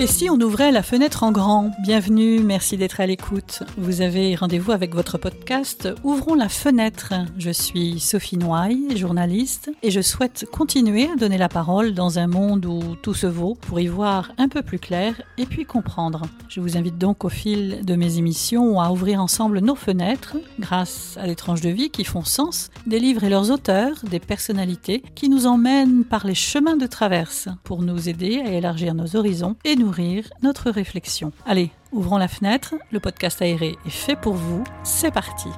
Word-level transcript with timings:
Et 0.00 0.06
si 0.06 0.30
on 0.30 0.40
ouvrait 0.40 0.72
la 0.72 0.82
fenêtre 0.82 1.24
en 1.24 1.30
grand? 1.30 1.72
Bienvenue, 1.82 2.40
merci 2.40 2.78
d'être 2.78 3.00
à 3.00 3.06
l'écoute. 3.06 3.64
Vous 3.76 4.00
avez 4.00 4.34
rendez-vous 4.34 4.72
avec 4.72 4.94
votre 4.94 5.18
podcast 5.18 5.90
Ouvrons 6.04 6.34
la 6.34 6.48
fenêtre. 6.48 7.12
Je 7.36 7.50
suis 7.50 8.00
Sophie 8.00 8.38
Noailles, 8.38 8.96
journaliste, 8.96 9.70
et 9.82 9.90
je 9.90 10.00
souhaite 10.00 10.46
continuer 10.50 11.06
à 11.12 11.16
donner 11.16 11.36
la 11.36 11.50
parole 11.50 11.92
dans 11.92 12.18
un 12.18 12.28
monde 12.28 12.64
où 12.64 12.96
tout 13.02 13.12
se 13.12 13.26
vaut 13.26 13.58
pour 13.60 13.78
y 13.78 13.88
voir 13.88 14.32
un 14.38 14.48
peu 14.48 14.62
plus 14.62 14.78
clair 14.78 15.20
et 15.36 15.44
puis 15.44 15.66
comprendre. 15.66 16.22
Je 16.48 16.62
vous 16.62 16.78
invite 16.78 16.96
donc 16.96 17.26
au 17.26 17.28
fil 17.28 17.84
de 17.84 17.94
mes 17.94 18.16
émissions 18.16 18.80
à 18.80 18.90
ouvrir 18.90 19.20
ensemble 19.20 19.58
nos 19.58 19.74
fenêtres 19.74 20.38
grâce 20.58 21.18
à 21.20 21.26
des 21.26 21.36
tranches 21.36 21.60
de 21.60 21.68
vie 21.68 21.90
qui 21.90 22.04
font 22.04 22.24
sens, 22.24 22.70
des 22.86 23.00
livres 23.00 23.24
et 23.24 23.28
leurs 23.28 23.50
auteurs, 23.50 23.96
des 24.10 24.18
personnalités 24.18 25.02
qui 25.14 25.28
nous 25.28 25.44
emmènent 25.46 26.04
par 26.04 26.26
les 26.26 26.34
chemins 26.34 26.78
de 26.78 26.86
traverse 26.86 27.48
pour 27.64 27.82
nous 27.82 28.08
aider 28.08 28.40
à 28.42 28.52
élargir 28.52 28.94
nos 28.94 29.14
horizons 29.14 29.56
et 29.66 29.76
nous 29.76 29.89
notre 30.42 30.70
réflexion. 30.70 31.32
Allez, 31.46 31.70
ouvrons 31.92 32.18
la 32.18 32.28
fenêtre, 32.28 32.74
le 32.90 33.00
podcast 33.00 33.42
aéré 33.42 33.76
est 33.86 33.90
fait 33.90 34.16
pour 34.16 34.34
vous, 34.34 34.64
c'est 34.84 35.10
parti. 35.10 35.48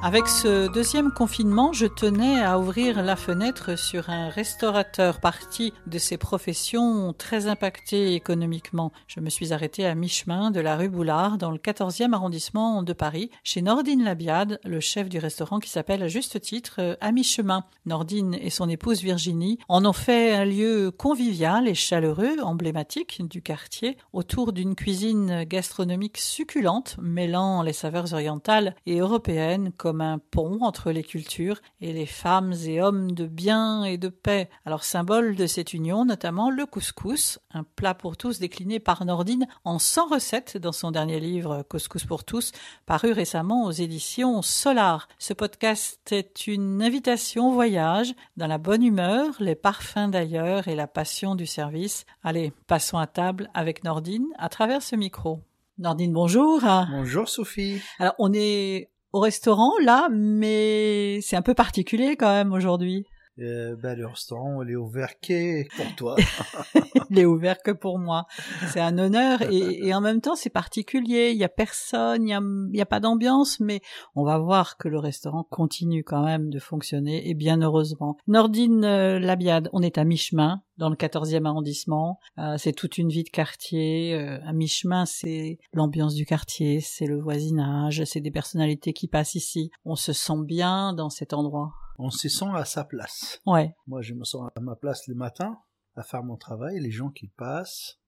Avec 0.00 0.28
ce 0.28 0.72
deuxième 0.72 1.10
confinement, 1.10 1.72
je 1.72 1.86
tenais 1.86 2.40
à 2.40 2.60
ouvrir 2.60 3.02
la 3.02 3.16
fenêtre 3.16 3.76
sur 3.76 4.10
un 4.10 4.28
restaurateur 4.28 5.18
parti 5.18 5.72
de 5.88 5.98
ses 5.98 6.16
professions 6.16 7.12
très 7.12 7.48
impactées 7.48 8.14
économiquement. 8.14 8.92
Je 9.08 9.18
me 9.18 9.28
suis 9.28 9.52
arrêtée 9.52 9.84
à 9.84 9.96
mi-chemin 9.96 10.52
de 10.52 10.60
la 10.60 10.76
rue 10.76 10.88
Boulard, 10.88 11.36
dans 11.36 11.50
le 11.50 11.58
14e 11.58 12.12
arrondissement 12.12 12.84
de 12.84 12.92
Paris, 12.92 13.30
chez 13.42 13.60
Nordine 13.60 14.04
Labiade, 14.04 14.60
le 14.64 14.78
chef 14.78 15.08
du 15.08 15.18
restaurant 15.18 15.58
qui 15.58 15.68
s'appelle 15.68 16.04
à 16.04 16.08
juste 16.08 16.40
titre 16.40 16.96
À 17.00 17.10
mi-chemin. 17.10 17.64
Nordine 17.84 18.34
et 18.40 18.50
son 18.50 18.68
épouse 18.68 19.02
Virginie 19.02 19.58
en 19.68 19.84
ont 19.84 19.92
fait 19.92 20.32
un 20.32 20.44
lieu 20.44 20.92
convivial 20.92 21.66
et 21.66 21.74
chaleureux, 21.74 22.38
emblématique 22.40 23.26
du 23.28 23.42
quartier, 23.42 23.96
autour 24.12 24.52
d'une 24.52 24.76
cuisine 24.76 25.42
gastronomique 25.42 26.18
succulente, 26.18 26.96
mêlant 27.02 27.62
les 27.62 27.72
saveurs 27.72 28.14
orientales 28.14 28.76
et 28.86 29.00
européennes 29.00 29.72
un 30.00 30.18
pont 30.18 30.58
entre 30.62 30.90
les 30.90 31.02
cultures 31.02 31.60
et 31.80 31.92
les 31.92 32.06
femmes 32.06 32.52
et 32.66 32.80
hommes 32.80 33.12
de 33.12 33.26
bien 33.26 33.84
et 33.84 33.98
de 33.98 34.08
paix. 34.08 34.48
Alors 34.64 34.84
symbole 34.84 35.34
de 35.34 35.46
cette 35.46 35.72
union 35.72 36.04
notamment 36.04 36.50
le 36.50 36.66
couscous, 36.66 37.38
un 37.52 37.64
plat 37.64 37.94
pour 37.94 38.16
tous 38.16 38.38
décliné 38.38 38.78
par 38.78 39.04
Nordine 39.04 39.46
en 39.64 39.78
100 39.78 40.08
recettes 40.08 40.56
dans 40.56 40.72
son 40.72 40.90
dernier 40.90 41.20
livre 41.20 41.64
Couscous 41.68 42.04
pour 42.04 42.24
tous, 42.24 42.52
paru 42.86 43.12
récemment 43.12 43.64
aux 43.64 43.72
éditions 43.72 44.42
Solar. 44.42 45.08
Ce 45.18 45.32
podcast 45.32 46.12
est 46.12 46.46
une 46.46 46.82
invitation 46.82 47.48
au 47.48 47.52
voyage, 47.52 48.14
dans 48.36 48.46
la 48.46 48.58
bonne 48.58 48.82
humeur, 48.82 49.34
les 49.40 49.54
parfums 49.54 50.10
d'ailleurs 50.10 50.68
et 50.68 50.76
la 50.76 50.86
passion 50.86 51.34
du 51.34 51.46
service. 51.46 52.04
Allez, 52.22 52.52
passons 52.66 52.98
à 52.98 53.06
table 53.06 53.50
avec 53.54 53.84
Nordine 53.84 54.26
à 54.38 54.48
travers 54.48 54.82
ce 54.82 54.96
micro. 54.96 55.40
Nordine, 55.78 56.12
bonjour. 56.12 56.60
Bonjour 56.90 57.28
Sophie. 57.28 57.80
Alors 58.00 58.14
on 58.18 58.32
est 58.34 58.90
au 59.18 59.20
restaurant 59.20 59.72
là, 59.82 60.08
mais 60.10 61.18
c'est 61.22 61.36
un 61.36 61.42
peu 61.42 61.54
particulier 61.54 62.16
quand 62.16 62.32
même 62.32 62.52
aujourd'hui. 62.52 63.04
Euh, 63.40 63.76
ben, 63.76 63.96
le 63.96 64.06
restaurant, 64.06 64.62
il 64.62 64.70
est 64.70 64.76
ouvert 64.76 65.20
que 65.20 65.66
pour 65.76 65.94
toi. 65.96 66.16
il 67.10 67.18
est 67.18 67.24
ouvert 67.24 67.62
que 67.62 67.70
pour 67.70 67.98
moi. 67.98 68.26
C'est 68.68 68.80
un 68.80 68.98
honneur 68.98 69.42
et, 69.42 69.94
en 69.94 70.00
même 70.00 70.20
temps 70.20 70.34
c'est 70.34 70.50
particulier. 70.50 71.30
Il 71.32 71.38
y 71.38 71.44
a 71.44 71.48
personne, 71.48 72.26
il 72.26 72.30
y 72.30 72.34
a, 72.34 72.40
il 72.40 72.76
y 72.76 72.80
a 72.80 72.86
pas 72.86 73.00
d'ambiance, 73.00 73.60
mais 73.60 73.80
on 74.14 74.24
va 74.24 74.38
voir 74.38 74.76
que 74.76 74.88
le 74.88 74.98
restaurant 74.98 75.44
continue 75.44 76.04
quand 76.04 76.24
même 76.24 76.50
de 76.50 76.58
fonctionner 76.58 77.28
et 77.28 77.34
bien 77.34 77.60
heureusement. 77.62 78.16
Nordine 78.26 78.84
euh, 78.84 79.18
Labiade, 79.18 79.68
on 79.72 79.82
est 79.82 79.98
à 79.98 80.04
mi-chemin 80.04 80.62
dans 80.76 80.88
le 80.88 80.96
14e 80.96 81.44
arrondissement. 81.44 82.18
Euh, 82.38 82.56
c'est 82.56 82.72
toute 82.72 82.98
une 82.98 83.08
vie 83.08 83.24
de 83.24 83.30
quartier. 83.30 84.14
Euh, 84.14 84.38
à 84.46 84.52
mi-chemin, 84.52 85.06
c'est 85.06 85.58
l'ambiance 85.72 86.14
du 86.14 86.24
quartier, 86.24 86.80
c'est 86.80 87.06
le 87.06 87.20
voisinage, 87.20 88.04
c'est 88.04 88.20
des 88.20 88.30
personnalités 88.30 88.92
qui 88.92 89.08
passent 89.08 89.34
ici. 89.34 89.70
On 89.84 89.96
se 89.96 90.12
sent 90.12 90.44
bien 90.44 90.92
dans 90.92 91.10
cet 91.10 91.32
endroit 91.32 91.72
on 91.98 92.10
se 92.10 92.28
sent 92.28 92.50
à 92.54 92.64
sa 92.64 92.84
place. 92.84 93.40
Ouais. 93.44 93.74
Moi, 93.86 94.02
je 94.02 94.14
me 94.14 94.24
sens 94.24 94.50
à 94.54 94.60
ma 94.60 94.76
place 94.76 95.06
le 95.08 95.14
matin, 95.14 95.58
à 95.96 96.02
faire 96.02 96.22
mon 96.22 96.36
travail, 96.36 96.80
les 96.80 96.92
gens 96.92 97.10
qui 97.10 97.28
passent, 97.28 97.98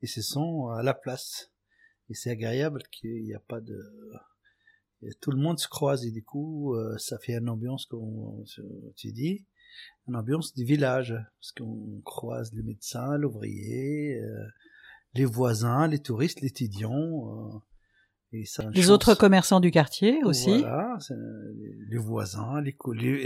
ils 0.00 0.08
se 0.08 0.22
sentent 0.22 0.72
à 0.78 0.82
la 0.82 0.94
place. 0.94 1.52
Et 2.08 2.14
c'est 2.14 2.30
agréable 2.30 2.82
qu'il 2.90 3.22
n'y 3.22 3.34
a 3.34 3.40
pas 3.40 3.60
de... 3.60 3.78
tout 5.20 5.30
le 5.30 5.38
monde 5.38 5.58
se 5.58 5.68
croise 5.68 6.04
et 6.04 6.10
du 6.10 6.24
coup, 6.24 6.74
euh, 6.74 6.96
ça 6.98 7.18
fait 7.18 7.34
une 7.34 7.48
ambiance, 7.48 7.86
comme 7.86 8.44
tu 8.96 9.12
dis, 9.12 9.46
une 10.08 10.16
ambiance 10.16 10.54
du 10.54 10.64
village, 10.64 11.14
parce 11.40 11.52
qu'on 11.52 12.00
croise 12.04 12.52
les 12.52 12.62
médecins, 12.62 13.16
l'ouvrier, 13.16 14.20
euh, 14.20 14.46
les 15.14 15.24
voisins, 15.24 15.86
les 15.86 16.00
touristes, 16.00 16.40
les 16.40 16.48
étudiants. 16.48 17.54
Euh, 17.54 17.58
les 18.72 18.90
autres 18.90 19.14
commerçants 19.14 19.60
du 19.60 19.70
quartier 19.70 20.24
aussi. 20.24 20.58
Voilà, 20.58 20.98
les 21.88 21.98
voisins, 21.98 22.60
les, 22.60 22.76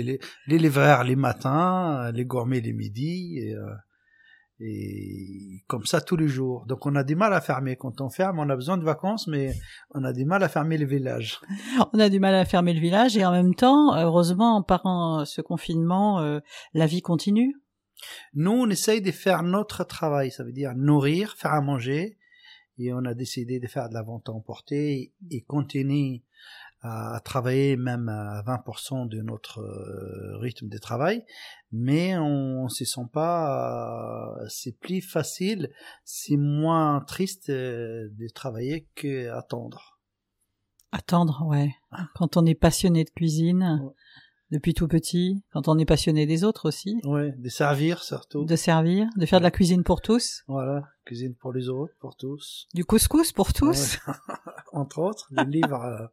les, 0.03 0.21
les, 0.47 0.59
livreurs 0.59 1.05
les 1.05 1.17
matins, 1.17 2.11
les 2.13 2.25
gourmets 2.25 2.61
les 2.61 2.73
midis, 2.73 3.39
et, 3.39 3.55
euh, 3.55 3.75
et, 4.61 5.63
comme 5.67 5.85
ça 5.87 6.01
tous 6.01 6.17
les 6.17 6.29
jours. 6.29 6.67
Donc 6.67 6.87
on 6.87 6.95
a 6.97 7.05
du 7.05 7.17
mal 7.17 7.33
à 7.33 7.41
fermer. 7.41 7.77
Quand 7.77 8.01
on 8.01 8.11
ferme, 8.11 8.39
on 8.39 8.49
a 8.49 8.57
besoin 8.57 8.77
de 8.77 8.85
vacances, 8.85 9.27
mais 9.27 9.55
on 9.95 10.05
a 10.05 10.13
du 10.13 10.25
mal 10.25 10.43
à 10.43 10.49
fermer 10.49 10.79
le 10.79 10.87
village. 10.87 11.41
On 11.93 11.99
a 11.99 12.09
du 12.09 12.21
mal 12.21 12.35
à 12.35 12.45
fermer 12.45 12.75
le 12.75 12.81
village 12.81 13.17
et 13.17 13.25
en 13.25 13.33
même 13.33 13.55
temps, 13.55 13.95
heureusement, 13.97 14.65
en 14.85 15.25
ce 15.25 15.41
confinement, 15.41 16.21
euh, 16.21 16.41
la 16.75 16.87
vie 16.87 17.03
continue. 17.03 17.55
Nous, 18.35 18.53
on 18.53 18.71
essaye 18.71 19.03
de 19.03 19.11
faire 19.11 19.43
notre 19.43 19.83
travail, 19.83 20.31
ça 20.31 20.45
veut 20.45 20.53
dire 20.53 20.73
nourrir, 20.77 21.35
faire 21.37 21.53
à 21.53 21.61
manger, 21.61 22.17
et 22.79 22.93
on 22.93 23.05
a 23.05 23.15
décidé 23.15 23.59
de 23.59 23.67
faire 23.67 23.89
de 23.89 23.95
la 23.95 24.03
vente 24.03 24.29
à 24.29 24.33
emporter 24.33 25.13
et 25.31 25.43
continuer 25.43 26.23
à 26.81 27.21
travailler 27.25 27.77
même 27.77 28.09
à 28.09 28.43
20% 28.43 29.09
de 29.09 29.21
notre 29.21 29.61
euh, 29.61 30.39
rythme 30.39 30.69
de 30.69 30.79
travail, 30.79 31.25
mais 31.73 32.17
on 32.17 32.65
ne 32.65 32.69
se 32.69 32.85
sent 32.85 33.07
pas, 33.13 34.37
euh, 34.41 34.47
c'est 34.49 34.79
plus 34.79 35.01
facile, 35.01 35.71
c'est 36.05 36.37
moins 36.37 37.01
triste 37.01 37.51
euh, 37.51 38.09
de 38.13 38.29
travailler 38.29 38.87
qu'attendre. 38.95 39.99
Attendre, 40.93 41.45
ouais. 41.47 41.75
Quand 42.15 42.37
on 42.37 42.47
est 42.47 42.55
passionné 42.55 43.05
de 43.05 43.11
cuisine, 43.11 43.81
depuis 44.51 44.73
tout 44.73 44.89
petit, 44.89 45.43
quand 45.53 45.69
on 45.69 45.77
est 45.79 45.85
passionné 45.85 46.25
des 46.25 46.45
autres 46.45 46.69
aussi. 46.69 47.01
Ouais, 47.05 47.33
de 47.37 47.49
servir 47.51 48.03
surtout. 48.03 48.45
De 48.45 48.57
servir, 48.57 49.07
de 49.17 49.27
faire 49.27 49.41
de 49.41 49.45
la 49.45 49.51
cuisine 49.51 49.85
pour 49.85 50.01
tous. 50.01 50.45
Voilà, 50.49 50.85
cuisine 51.05 51.35
pour 51.35 51.53
les 51.53 51.69
autres, 51.69 51.93
pour 52.01 52.17
tous. 52.17 52.67
Du 52.73 52.85
couscous 52.85 53.33
pour 53.33 53.53
tous. 53.53 53.99
Entre 54.79 54.99
autres, 54.99 55.29
le 55.31 55.43
livre 55.51 55.83
euh, 55.83 56.07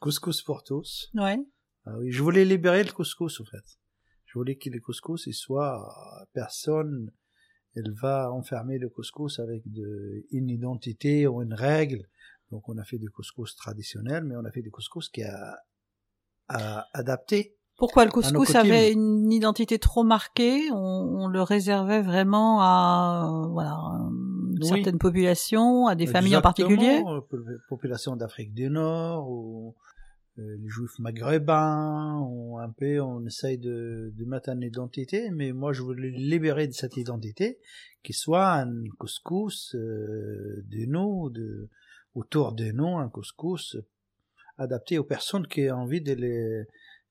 Couscous 0.00 0.42
pour 0.42 0.62
tous. 0.62 1.10
Ouais. 1.14 1.38
Ah 1.86 1.98
oui, 1.98 2.12
je 2.12 2.22
voulais 2.22 2.44
libérer 2.44 2.84
le 2.84 2.92
couscous 2.92 3.40
en 3.40 3.44
fait. 3.44 3.78
Je 4.26 4.38
voulais 4.38 4.56
que 4.56 4.70
le 4.70 4.80
couscous 4.80 5.26
il 5.26 5.34
soit 5.34 5.80
euh, 5.80 6.24
personne 6.32 7.10
elle 7.76 7.92
va 7.92 8.32
enfermer 8.32 8.78
le 8.78 8.88
couscous 8.88 9.38
avec 9.38 9.62
de, 9.70 10.26
une 10.32 10.50
identité 10.50 11.26
ou 11.26 11.40
une 11.42 11.54
règle. 11.54 12.08
Donc 12.50 12.68
on 12.68 12.76
a 12.78 12.84
fait 12.84 12.98
du 12.98 13.10
couscous 13.10 13.54
traditionnel, 13.54 14.24
mais 14.24 14.34
on 14.36 14.44
a 14.44 14.50
fait 14.50 14.62
du 14.62 14.72
couscous 14.72 15.08
qui 15.08 15.22
a, 15.22 15.56
a 16.48 16.86
adapté 16.92 17.56
pourquoi 17.80 18.04
le 18.04 18.10
couscous 18.10 18.54
avait 18.56 18.92
une 18.92 19.32
identité 19.32 19.78
trop 19.78 20.04
marquée? 20.04 20.70
On, 20.70 21.28
le 21.28 21.40
réservait 21.40 22.02
vraiment 22.02 22.60
à 22.60 23.46
voilà 23.52 23.74
une 24.60 24.74
certaine 24.74 24.98
population, 24.98 25.86
à 25.86 25.94
des 25.94 26.06
familles 26.06 26.36
en 26.36 26.42
particulier 26.42 27.02
euh, 27.06 27.58
Population 27.68 28.16
d'Afrique 28.16 28.54
du 28.54 28.68
Nord 28.70 29.28
ou 29.30 29.74
euh, 30.38 30.56
les 30.60 30.68
juifs 30.68 30.98
maghrébins, 30.98 32.20
ou 32.20 32.58
un 32.58 32.70
peu 32.70 33.00
on 33.00 33.24
essaye 33.26 33.58
de, 33.58 34.12
de 34.16 34.24
mettre 34.24 34.50
une 34.50 34.62
identité, 34.62 35.30
mais 35.30 35.52
moi 35.52 35.72
je 35.72 35.82
voulais 35.82 36.10
libérer 36.10 36.66
de 36.66 36.72
cette 36.72 36.96
identité, 36.96 37.58
qui 38.02 38.12
soit 38.12 38.52
un 38.52 38.84
couscous 38.98 39.74
euh, 39.74 40.64
de 40.68 40.86
nous, 40.86 41.30
de, 41.30 41.68
autour 42.14 42.52
de 42.52 42.70
nous, 42.72 42.98
un 42.98 43.08
couscous 43.08 43.76
adapté 44.58 44.98
aux 44.98 45.04
personnes 45.04 45.46
qui 45.46 45.70
ont 45.70 45.76
envie 45.76 46.00
de 46.00 46.12
les 46.12 46.64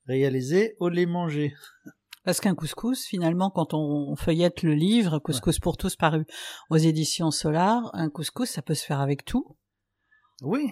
réaliser 0.08 0.76
ou 0.80 0.88
les 0.88 1.06
manger. 1.06 1.54
Parce 2.30 2.42
qu'un 2.42 2.54
couscous, 2.54 3.08
finalement, 3.08 3.50
quand 3.50 3.74
on 3.74 4.16
feuillette 4.16 4.62
le 4.62 4.76
livre, 4.76 5.18
Couscous 5.18 5.58
pour 5.58 5.78
tous 5.78 5.96
paru 5.96 6.28
aux 6.70 6.78
éditions 6.78 7.32
Solar, 7.32 7.90
un 7.94 8.12
couscous, 8.12 8.48
ça 8.48 8.62
peut 8.62 8.76
se 8.76 8.86
faire 8.86 9.00
avec 9.00 9.26
tout. 9.26 9.58
Oui 10.44 10.72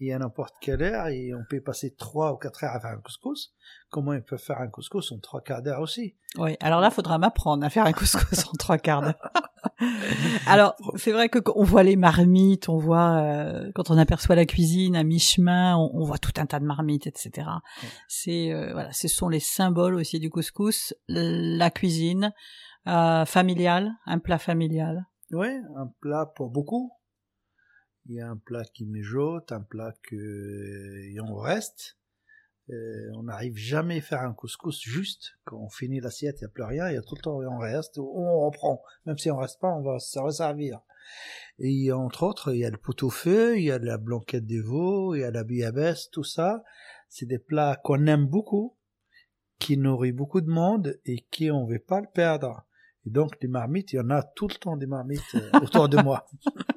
et 0.00 0.12
à 0.12 0.18
n'importe 0.18 0.54
quelle 0.60 0.82
heure, 0.82 1.08
et 1.08 1.34
on 1.34 1.44
peut 1.48 1.60
passer 1.60 1.94
trois 1.94 2.32
ou 2.32 2.36
quatre 2.36 2.64
heures 2.64 2.74
à 2.74 2.80
faire 2.80 2.90
un 2.90 3.00
couscous. 3.00 3.54
Comment 3.88 4.12
on 4.12 4.20
peut 4.20 4.36
faire 4.36 4.60
un 4.60 4.68
couscous 4.68 5.12
en 5.12 5.18
trois 5.18 5.40
quarts 5.40 5.62
d'heure 5.62 5.80
aussi? 5.80 6.16
Oui, 6.36 6.56
alors 6.60 6.80
là, 6.80 6.90
faudra 6.90 7.18
m'apprendre 7.18 7.64
à 7.64 7.70
faire 7.70 7.86
un 7.86 7.92
couscous 7.92 8.46
en 8.46 8.52
trois 8.58 8.78
quarts 8.78 9.02
d'heure. 9.02 9.32
alors, 10.46 10.74
c'est 10.96 11.12
vrai 11.12 11.28
que 11.28 11.38
on 11.54 11.64
voit 11.64 11.82
les 11.82 11.96
marmites, 11.96 12.68
on 12.68 12.78
voit 12.78 13.18
euh, 13.18 13.70
quand 13.74 13.90
on 13.90 13.98
aperçoit 13.98 14.34
la 14.34 14.46
cuisine 14.46 14.96
à 14.96 15.04
mi-chemin, 15.04 15.76
on, 15.76 16.04
voit 16.04 16.18
tout 16.18 16.32
un 16.36 16.46
tas 16.46 16.60
de 16.60 16.64
marmites, 16.64 17.06
etc. 17.06 17.48
C'est 18.08 18.52
euh, 18.52 18.72
voilà, 18.72 18.92
ce 18.92 19.08
sont 19.08 19.28
les 19.28 19.40
symboles 19.40 19.94
aussi 19.94 20.20
du 20.20 20.30
couscous, 20.30 20.94
la 21.08 21.70
cuisine 21.70 22.32
euh, 22.86 23.24
familiale, 23.24 23.92
un 24.06 24.18
plat 24.18 24.38
familial. 24.38 25.06
Ouais, 25.32 25.60
un 25.76 25.90
plat 26.00 26.26
pour 26.36 26.50
beaucoup. 26.50 26.92
Il 28.08 28.14
y 28.14 28.20
a 28.20 28.28
un 28.28 28.36
plat 28.36 28.64
qui 28.64 28.86
mijote, 28.86 29.50
un 29.52 29.62
plat 29.62 29.92
que 30.02 31.10
et 31.12 31.20
on 31.20 31.34
reste. 31.34 31.96
Euh, 32.70 33.10
on 33.14 33.24
n'arrive 33.24 33.56
jamais 33.56 33.98
à 33.98 34.00
faire 34.00 34.22
un 34.22 34.32
couscous 34.32 34.80
juste. 34.80 35.34
Quand 35.44 35.58
on 35.58 35.68
finit 35.68 36.00
l'assiette, 36.00 36.40
il 36.40 36.44
n'y 36.44 36.46
a 36.46 36.50
plus 36.50 36.64
rien. 36.64 36.88
Il 36.88 36.94
y 36.94 36.98
a 36.98 37.02
tout 37.02 37.14
le 37.16 37.22
temps, 37.22 37.36
on 37.36 37.58
reste, 37.58 37.98
ou 37.98 38.12
on 38.14 38.46
reprend. 38.46 38.82
Même 39.06 39.18
si 39.18 39.30
on 39.30 39.36
reste 39.36 39.60
pas, 39.60 39.72
on 39.72 39.82
va 39.82 39.98
se 39.98 40.18
resservir. 40.18 40.80
Et 41.58 41.92
entre 41.92 42.24
autres, 42.24 42.52
il 42.52 42.60
y 42.60 42.64
a 42.64 42.70
le 42.70 42.76
pot-au-feu, 42.76 43.58
il 43.58 43.64
y 43.64 43.70
a 43.70 43.78
la 43.78 43.98
blanquette 43.98 44.46
des 44.46 44.60
veaux, 44.60 45.14
il 45.14 45.20
y 45.20 45.24
a 45.24 45.30
la 45.30 45.44
bouillabaisse, 45.44 46.10
tout 46.10 46.24
ça. 46.24 46.62
C'est 47.08 47.26
des 47.26 47.38
plats 47.38 47.80
qu'on 47.82 48.06
aime 48.06 48.26
beaucoup, 48.26 48.76
qui 49.58 49.76
nourrit 49.76 50.12
beaucoup 50.12 50.40
de 50.40 50.50
monde 50.50 50.98
et 51.04 51.24
qui 51.30 51.50
on 51.50 51.66
veut 51.66 51.78
pas 51.78 52.00
le 52.00 52.08
perdre. 52.12 52.66
Et 53.06 53.10
donc, 53.10 53.40
des 53.40 53.48
marmites, 53.48 53.92
il 53.92 53.96
y 53.96 54.00
en 54.00 54.10
a 54.10 54.22
tout 54.22 54.48
le 54.48 54.54
temps 54.54 54.76
des 54.76 54.86
marmites 54.86 55.22
euh, 55.36 55.60
autour 55.60 55.88
de 55.88 55.98
moi. 56.02 56.26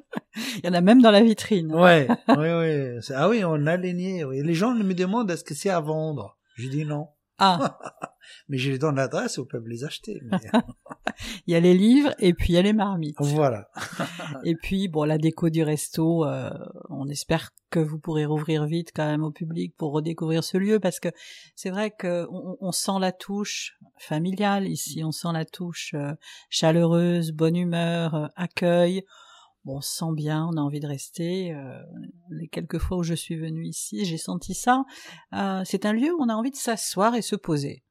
Il 0.57 0.65
y 0.65 0.69
en 0.69 0.73
a 0.73 0.81
même 0.81 1.01
dans 1.01 1.11
la 1.11 1.21
vitrine. 1.21 1.73
Ouais, 1.73 2.07
ouais, 2.27 2.35
ouais. 2.35 2.99
Ah 3.15 3.29
oui, 3.29 3.43
on 3.43 3.53
a 3.53 3.77
l'aligné. 3.77 4.23
Oui. 4.23 4.41
Les 4.43 4.53
gens 4.53 4.73
me 4.73 4.93
demandent 4.93 5.29
est-ce 5.31 5.43
que 5.43 5.53
c'est 5.53 5.69
à 5.69 5.79
vendre? 5.79 6.37
Je 6.55 6.67
dis 6.67 6.85
non. 6.85 7.07
Ah. 7.39 7.79
mais 8.49 8.57
je 8.57 8.71
les 8.71 8.77
donne 8.77 8.95
l'adresse, 8.95 9.39
vous 9.39 9.45
pouvez 9.45 9.69
les 9.69 9.83
acheter. 9.83 10.21
il 11.47 11.53
y 11.53 11.55
a 11.55 11.59
les 11.59 11.73
livres 11.73 12.13
et 12.19 12.33
puis 12.33 12.53
il 12.53 12.55
y 12.55 12.59
a 12.59 12.61
les 12.61 12.73
marmites. 12.73 13.15
Voilà. 13.19 13.69
et 14.43 14.55
puis 14.55 14.87
bon, 14.87 15.03
la 15.05 15.17
déco 15.17 15.49
du 15.49 15.63
resto, 15.63 16.25
euh, 16.25 16.49
on 16.89 17.07
espère 17.07 17.51
que 17.69 17.79
vous 17.79 17.99
pourrez 17.99 18.25
rouvrir 18.25 18.65
vite 18.65 18.91
quand 18.95 19.05
même 19.05 19.23
au 19.23 19.31
public 19.31 19.75
pour 19.77 19.93
redécouvrir 19.93 20.43
ce 20.43 20.57
lieu 20.57 20.79
parce 20.79 20.99
que 20.99 21.09
c'est 21.55 21.69
vrai 21.69 21.91
que 21.91 22.27
on, 22.29 22.71
sent 22.71 22.99
la 22.99 23.11
touche 23.11 23.77
familiale 23.97 24.67
ici, 24.67 25.03
on 25.03 25.11
sent 25.11 25.29
la 25.33 25.45
touche 25.45 25.93
euh, 25.93 26.13
chaleureuse, 26.49 27.31
bonne 27.31 27.55
humeur, 27.55 28.15
euh, 28.15 28.27
accueil 28.35 29.03
on 29.65 29.81
sent 29.81 30.13
bien, 30.15 30.47
on 30.51 30.57
a 30.57 30.61
envie 30.61 30.79
de 30.79 30.87
rester. 30.87 31.53
Euh, 31.53 31.79
les 32.29 32.47
quelques 32.47 32.79
fois 32.79 32.97
où 32.97 33.03
je 33.03 33.13
suis 33.13 33.35
venue 33.35 33.65
ici, 33.65 34.05
j'ai 34.05 34.17
senti 34.17 34.53
ça. 34.53 34.83
Euh, 35.33 35.61
c'est 35.65 35.85
un 35.85 35.93
lieu 35.93 36.11
où 36.13 36.21
on 36.21 36.29
a 36.29 36.33
envie 36.33 36.51
de 36.51 36.55
s'asseoir 36.55 37.15
et 37.15 37.21
se 37.21 37.35
poser. 37.35 37.83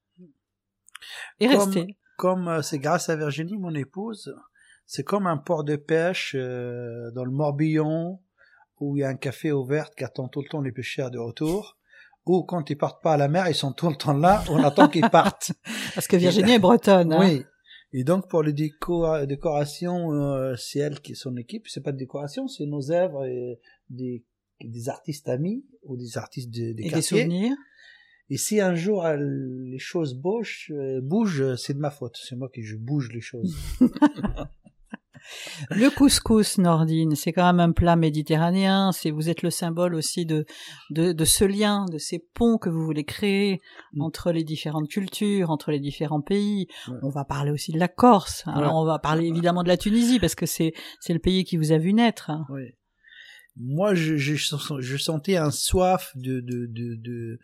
Et 1.40 1.46
rester. 1.46 1.96
Comme 2.16 2.48
euh, 2.48 2.62
c'est 2.62 2.78
grâce 2.78 3.08
à 3.08 3.16
Virginie, 3.16 3.56
mon 3.58 3.74
épouse, 3.74 4.34
c'est 4.86 5.04
comme 5.04 5.26
un 5.26 5.36
port 5.36 5.64
de 5.64 5.76
pêche 5.76 6.34
dans 6.34 7.24
le 7.24 7.30
Morbihan, 7.30 8.20
où 8.80 8.96
il 8.96 9.00
y 9.00 9.04
a 9.04 9.08
un 9.08 9.16
café 9.16 9.52
ouvert 9.52 9.90
qui 9.90 10.04
attend 10.04 10.28
tout 10.28 10.40
le 10.40 10.48
temps 10.48 10.60
les 10.60 10.72
pêcheurs 10.72 11.10
de 11.10 11.18
retour 11.18 11.76
ou 12.28 12.42
quand 12.42 12.68
ils 12.70 12.76
partent 12.76 13.02
pas 13.02 13.14
à 13.14 13.16
la 13.16 13.28
mer, 13.28 13.48
ils 13.48 13.54
sont 13.54 13.72
tout 13.72 13.88
le 13.88 13.96
temps 13.96 14.12
là, 14.12 14.44
on 14.50 14.62
attend 14.62 14.88
qu'ils 14.88 15.08
partent. 15.10 15.52
Parce 15.94 16.06
que 16.06 16.16
Virginie 16.16 16.52
est 16.52 16.58
bretonne. 16.58 17.12
Hein. 17.12 17.20
Oui, 17.20 17.44
et 17.92 18.04
donc 18.04 18.28
pour 18.28 18.42
les 18.42 18.52
décorations, 18.52 20.12
euh, 20.12 20.54
c'est 20.56 20.78
elle 20.78 21.00
qui 21.00 21.12
est 21.12 21.14
son 21.14 21.36
équipe. 21.36 21.68
C'est 21.68 21.82
pas 21.82 21.92
de 21.92 21.96
décoration, 21.96 22.46
c'est 22.48 22.66
nos 22.66 22.90
œuvres 22.90 23.24
et 23.24 23.60
des, 23.88 24.24
des 24.62 24.88
artistes 24.88 25.28
amis 25.28 25.64
ou 25.84 25.96
des 25.96 26.18
artistes 26.18 26.50
de, 26.50 26.72
des 26.72 26.82
et 26.82 26.88
quartiers. 26.88 27.16
des 27.16 27.22
souvenirs. 27.22 27.56
Et 28.30 28.36
si 28.36 28.60
un 28.60 28.74
jour 28.74 29.06
les 29.08 29.78
choses 29.78 30.14
bougent, 30.14 30.70
euh, 30.70 31.00
bougent, 31.00 31.54
c'est 31.56 31.72
de 31.72 31.78
ma 31.78 31.90
faute. 31.90 32.18
C'est 32.22 32.36
moi 32.36 32.50
qui 32.52 32.62
je 32.62 32.76
bouge 32.76 33.10
les 33.12 33.22
choses. 33.22 33.56
Le 35.70 35.90
couscous, 35.90 36.58
Nordine, 36.58 37.14
c'est 37.14 37.32
quand 37.32 37.46
même 37.46 37.60
un 37.60 37.72
plat 37.72 37.96
méditerranéen. 37.96 38.92
C'est 38.92 39.10
vous 39.10 39.28
êtes 39.28 39.42
le 39.42 39.50
symbole 39.50 39.94
aussi 39.94 40.26
de, 40.26 40.46
de, 40.90 41.12
de 41.12 41.24
ce 41.24 41.44
lien, 41.44 41.86
de 41.90 41.98
ces 41.98 42.18
ponts 42.34 42.58
que 42.58 42.68
vous 42.68 42.84
voulez 42.84 43.04
créer 43.04 43.60
mm. 43.92 44.02
entre 44.02 44.32
les 44.32 44.44
différentes 44.44 44.88
cultures, 44.88 45.50
entre 45.50 45.70
les 45.70 45.80
différents 45.80 46.20
pays. 46.20 46.66
On 47.02 47.10
va 47.10 47.24
parler 47.24 47.50
aussi 47.50 47.72
de 47.72 47.78
la 47.78 47.88
Corse. 47.88 48.44
Alors 48.46 48.76
on 48.76 48.84
va 48.84 48.98
parler 48.98 49.26
évidemment 49.26 49.62
de 49.62 49.68
la 49.68 49.76
Tunisie 49.76 50.20
parce 50.20 50.34
que 50.34 50.46
c'est 50.46 50.72
c'est 51.00 51.12
le 51.12 51.18
pays 51.18 51.44
qui 51.44 51.56
vous 51.56 51.72
a 51.72 51.78
vu 51.78 51.92
naître. 51.92 52.30
Oui. 52.50 52.74
Moi, 53.60 53.94
je, 53.94 54.16
je, 54.16 54.34
je 54.34 54.96
sentais 54.96 55.36
un 55.36 55.50
soif 55.50 56.12
de 56.14 56.40
de 56.40 56.66
de, 56.66 56.94
de 56.96 57.38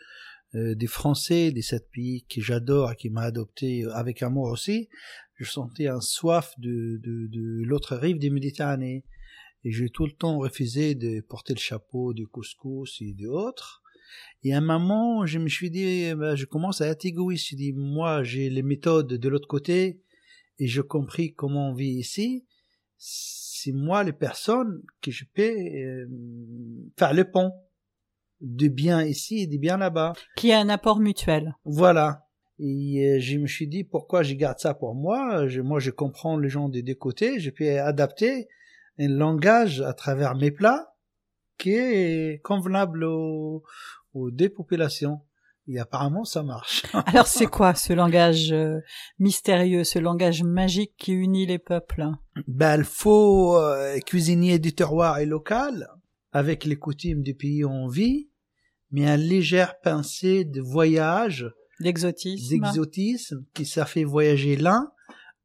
euh, 0.54 0.74
des 0.76 0.86
Français, 0.86 1.50
des 1.50 1.62
sept 1.62 1.90
pays 1.90 2.24
que 2.26 2.40
j'adore 2.40 2.92
et 2.92 2.96
qui 2.96 3.10
m'a 3.10 3.22
adopté 3.22 3.84
avec 3.92 4.22
amour 4.22 4.50
aussi 4.50 4.88
je 5.36 5.50
sentais 5.50 5.88
un 5.88 6.00
soif 6.00 6.54
de, 6.58 6.98
de, 7.02 7.26
de 7.26 7.62
l'autre 7.64 7.96
rive 7.96 8.18
des 8.18 8.30
Méditerranée. 8.30 9.04
Et 9.64 9.72
j'ai 9.72 9.88
tout 9.88 10.04
le 10.04 10.12
temps 10.12 10.38
refusé 10.38 10.94
de 10.94 11.20
porter 11.22 11.54
le 11.54 11.58
chapeau 11.58 12.12
du 12.12 12.26
couscous 12.26 13.00
et 13.00 13.14
d'autres. 13.14 13.82
Et 14.42 14.52
à 14.52 14.58
un 14.58 14.60
moment, 14.60 15.24
je 15.24 15.38
me 15.38 15.48
suis 15.48 15.70
dit, 15.70 16.14
ben, 16.14 16.36
je 16.36 16.44
commence 16.44 16.80
à 16.80 16.88
être 16.88 17.06
égoïste. 17.06 17.48
Je 17.50 17.56
dis, 17.56 17.72
moi, 17.72 18.22
j'ai 18.22 18.50
les 18.50 18.62
méthodes 18.62 19.14
de 19.14 19.28
l'autre 19.28 19.48
côté 19.48 20.02
et 20.58 20.66
j'ai 20.66 20.82
compris 20.82 21.32
comment 21.32 21.70
on 21.70 21.74
vit 21.74 21.94
ici. 21.94 22.44
C'est 22.98 23.72
moi, 23.72 24.04
les 24.04 24.12
personnes, 24.12 24.82
que 25.00 25.10
je 25.10 25.24
peux 25.32 25.42
euh, 25.42 26.06
faire 26.98 27.14
le 27.14 27.24
pont 27.30 27.52
de 28.40 28.68
bien 28.68 29.02
ici 29.02 29.40
et 29.40 29.46
de 29.46 29.56
bien 29.56 29.78
là-bas. 29.78 30.12
Qui 30.36 30.52
a 30.52 30.60
un 30.60 30.68
apport 30.68 31.00
mutuel. 31.00 31.56
Voilà. 31.64 32.26
Et 32.58 33.04
euh, 33.04 33.20
je 33.20 33.38
me 33.38 33.46
suis 33.46 33.66
dit 33.66 33.84
pourquoi 33.84 34.22
je 34.22 34.34
garde 34.34 34.58
ça 34.58 34.74
pour 34.74 34.94
moi? 34.94 35.48
Je, 35.48 35.60
moi, 35.60 35.80
je 35.80 35.90
comprends 35.90 36.38
les 36.38 36.48
gens 36.48 36.68
des 36.68 36.82
deux 36.82 36.94
côtés. 36.94 37.40
Je 37.40 37.50
peux 37.50 37.80
adapter 37.80 38.48
un 38.98 39.08
langage 39.08 39.80
à 39.80 39.92
travers 39.92 40.36
mes 40.36 40.50
plats 40.50 40.94
qui 41.58 41.70
est 41.72 42.40
convenable 42.42 43.04
aux, 43.04 43.62
aux 44.12 44.30
deux 44.30 44.48
populations. 44.48 45.20
Et 45.66 45.78
apparemment, 45.78 46.24
ça 46.24 46.42
marche. 46.42 46.84
Alors, 47.06 47.26
c'est 47.26 47.46
quoi 47.46 47.74
ce 47.74 47.92
langage 47.92 48.52
euh, 48.52 48.80
mystérieux, 49.18 49.82
ce 49.82 49.98
langage 49.98 50.42
magique 50.42 50.92
qui 50.98 51.12
unit 51.12 51.46
les 51.46 51.58
peuples? 51.58 52.06
Ben, 52.46 52.76
il 52.76 52.84
faut 52.84 53.56
euh, 53.56 53.98
cuisiner 54.00 54.58
du 54.58 54.74
terroir 54.74 55.18
et 55.18 55.26
local, 55.26 55.88
avec 56.32 56.64
les 56.64 56.76
coutumes 56.76 57.22
du 57.22 57.34
pays 57.34 57.64
où 57.64 57.70
on 57.70 57.88
vit, 57.88 58.28
mais 58.90 59.06
un 59.06 59.16
léger 59.16 59.64
pincé 59.82 60.44
de 60.44 60.60
voyage 60.60 61.50
L'exotisme. 61.80 62.54
L'exotisme 62.54 63.44
qui 63.54 63.66
ça 63.66 63.84
fait 63.84 64.04
voyager 64.04 64.56
l'un 64.56 64.92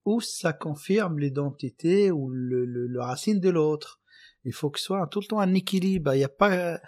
ou 0.05 0.21
ça 0.21 0.53
confirme 0.53 1.19
l'identité 1.19 2.11
ou 2.11 2.29
le, 2.29 2.65
le, 2.65 3.01
racine 3.01 3.39
de 3.39 3.49
l'autre. 3.49 3.99
Il 4.45 4.53
faut 4.53 4.69
que 4.69 4.79
ce 4.79 4.85
soit 4.85 5.07
tout 5.07 5.19
le 5.19 5.25
temps 5.25 5.39
un 5.39 5.53
équilibre. 5.53 6.13
Il 6.13 6.19
y 6.19 6.23
a 6.23 6.29
pas, 6.29 6.79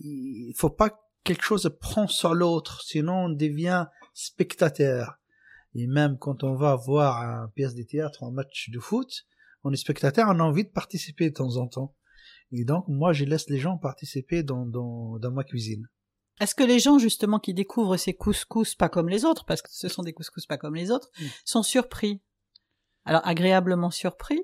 il 0.00 0.54
faut 0.56 0.70
pas 0.70 0.90
quelque 1.24 1.42
chose 1.42 1.68
prend 1.80 2.06
sur 2.06 2.34
l'autre, 2.34 2.82
sinon 2.82 3.24
on 3.24 3.28
devient 3.30 3.86
spectateur. 4.12 5.18
Et 5.74 5.86
même 5.86 6.18
quand 6.18 6.44
on 6.44 6.54
va 6.54 6.76
voir 6.76 7.20
un 7.20 7.48
pièce 7.48 7.74
de 7.74 7.82
théâtre, 7.82 8.22
un 8.22 8.30
match 8.30 8.70
de 8.70 8.78
foot, 8.78 9.26
on 9.64 9.72
est 9.72 9.76
spectateur, 9.76 10.28
on 10.28 10.38
a 10.38 10.44
envie 10.44 10.64
de 10.64 10.70
participer 10.70 11.30
de 11.30 11.34
temps 11.34 11.56
en 11.56 11.66
temps. 11.66 11.96
Et 12.52 12.64
donc, 12.64 12.84
moi, 12.86 13.12
je 13.12 13.24
laisse 13.24 13.48
les 13.48 13.58
gens 13.58 13.78
participer 13.78 14.42
dans, 14.42 14.66
dans, 14.66 15.18
dans 15.18 15.32
ma 15.32 15.42
cuisine. 15.42 15.88
Est-ce 16.40 16.54
que 16.54 16.64
les 16.64 16.78
gens 16.78 16.98
justement 16.98 17.38
qui 17.38 17.54
découvrent 17.54 17.96
ces 17.96 18.14
couscous 18.14 18.74
pas 18.74 18.88
comme 18.88 19.08
les 19.08 19.24
autres, 19.24 19.44
parce 19.44 19.62
que 19.62 19.68
ce 19.70 19.88
sont 19.88 20.02
des 20.02 20.12
couscous 20.12 20.46
pas 20.46 20.58
comme 20.58 20.74
les 20.74 20.90
autres, 20.90 21.10
mm. 21.20 21.26
sont 21.44 21.62
surpris? 21.62 22.20
Alors 23.04 23.26
agréablement 23.26 23.90
surpris, 23.90 24.42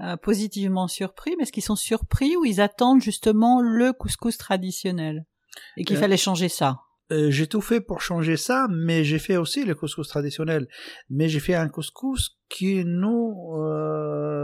euh, 0.00 0.16
positivement 0.16 0.88
surpris, 0.88 1.34
mais 1.36 1.42
est-ce 1.42 1.52
qu'ils 1.52 1.62
sont 1.62 1.76
surpris 1.76 2.36
ou 2.36 2.44
ils 2.44 2.60
attendent 2.60 3.02
justement 3.02 3.60
le 3.60 3.92
couscous 3.92 4.36
traditionnel? 4.36 5.26
Et 5.76 5.84
qu'il 5.84 5.96
euh, 5.96 6.00
fallait 6.00 6.16
changer 6.16 6.48
ça? 6.48 6.80
euh, 7.10 7.30
j'ai 7.30 7.46
tout 7.46 7.62
fait 7.62 7.80
pour 7.80 8.02
changer 8.02 8.36
ça, 8.36 8.66
mais 8.70 9.02
j'ai 9.02 9.18
fait 9.18 9.38
aussi 9.38 9.64
le 9.64 9.74
couscous 9.74 10.08
traditionnel. 10.08 10.68
Mais 11.08 11.28
j'ai 11.28 11.40
fait 11.40 11.54
un 11.54 11.68
couscous 11.68 12.38
qui 12.50 12.84
nous 12.84 13.34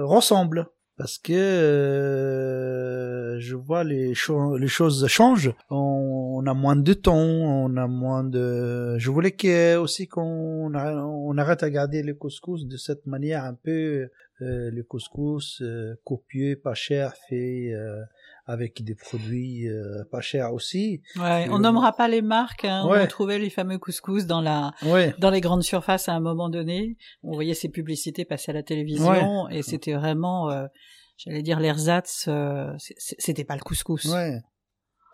ressemble 0.06 0.70
parce 0.96 1.18
que 1.18 1.32
euh, 1.32 3.40
je 3.40 3.56
vois 3.56 3.84
les, 3.84 4.14
les 4.58 4.68
choses 4.68 5.06
changent. 5.08 5.52
On, 5.70 6.42
a 6.46 6.54
moins 6.54 6.76
de 6.76 6.92
temps, 6.92 7.16
on 7.16 7.76
a 7.76 7.86
moins 7.86 8.24
de. 8.24 8.96
Je 8.98 9.10
voulais 9.10 9.32
que 9.32 9.76
aussi 9.76 10.06
qu'on 10.06 10.74
on 10.74 11.38
arrête 11.38 11.62
à 11.62 11.70
garder 11.70 12.02
le 12.02 12.14
couscous 12.14 12.66
de 12.66 12.76
cette 12.76 13.06
manière 13.06 13.44
un 13.44 13.54
peu 13.54 14.08
euh, 14.42 14.70
le 14.70 14.82
couscous 14.82 15.62
euh, 15.62 15.94
copieux, 16.04 16.56
pas 16.56 16.74
cher, 16.74 17.14
fait 17.28 17.72
euh, 17.72 18.02
avec 18.46 18.82
des 18.82 18.94
produits 18.94 19.68
euh, 19.68 20.04
pas 20.10 20.20
chers 20.20 20.52
aussi. 20.52 21.00
Ouais, 21.16 21.46
on 21.50 21.58
nommera 21.58 21.96
pas 21.96 22.08
les 22.08 22.22
marques. 22.22 22.64
Hein. 22.64 22.84
On 22.86 23.06
trouvait 23.06 23.38
les 23.38 23.50
fameux 23.50 23.78
couscous 23.78 24.26
dans 24.26 24.40
la 24.40 24.72
dans 25.18 25.30
les 25.30 25.40
grandes 25.40 25.62
surfaces 25.62 26.08
à 26.08 26.12
un 26.12 26.20
moment 26.20 26.50
donné. 26.50 26.96
On 27.22 27.32
voyait 27.32 27.54
ces 27.54 27.68
publicités 27.68 28.24
passer 28.24 28.50
à 28.50 28.54
la 28.54 28.62
télévision 28.62 29.48
et 29.48 29.62
c'était 29.62 29.94
vraiment, 29.94 30.50
euh, 30.50 30.66
j'allais 31.16 31.42
dire 31.42 31.58
l'ersatz. 31.58 32.26
Euh, 32.28 32.72
c'était 32.78 33.44
pas 33.44 33.56
le 33.56 33.62
couscous. 33.62 34.04
Ouais. 34.06 34.40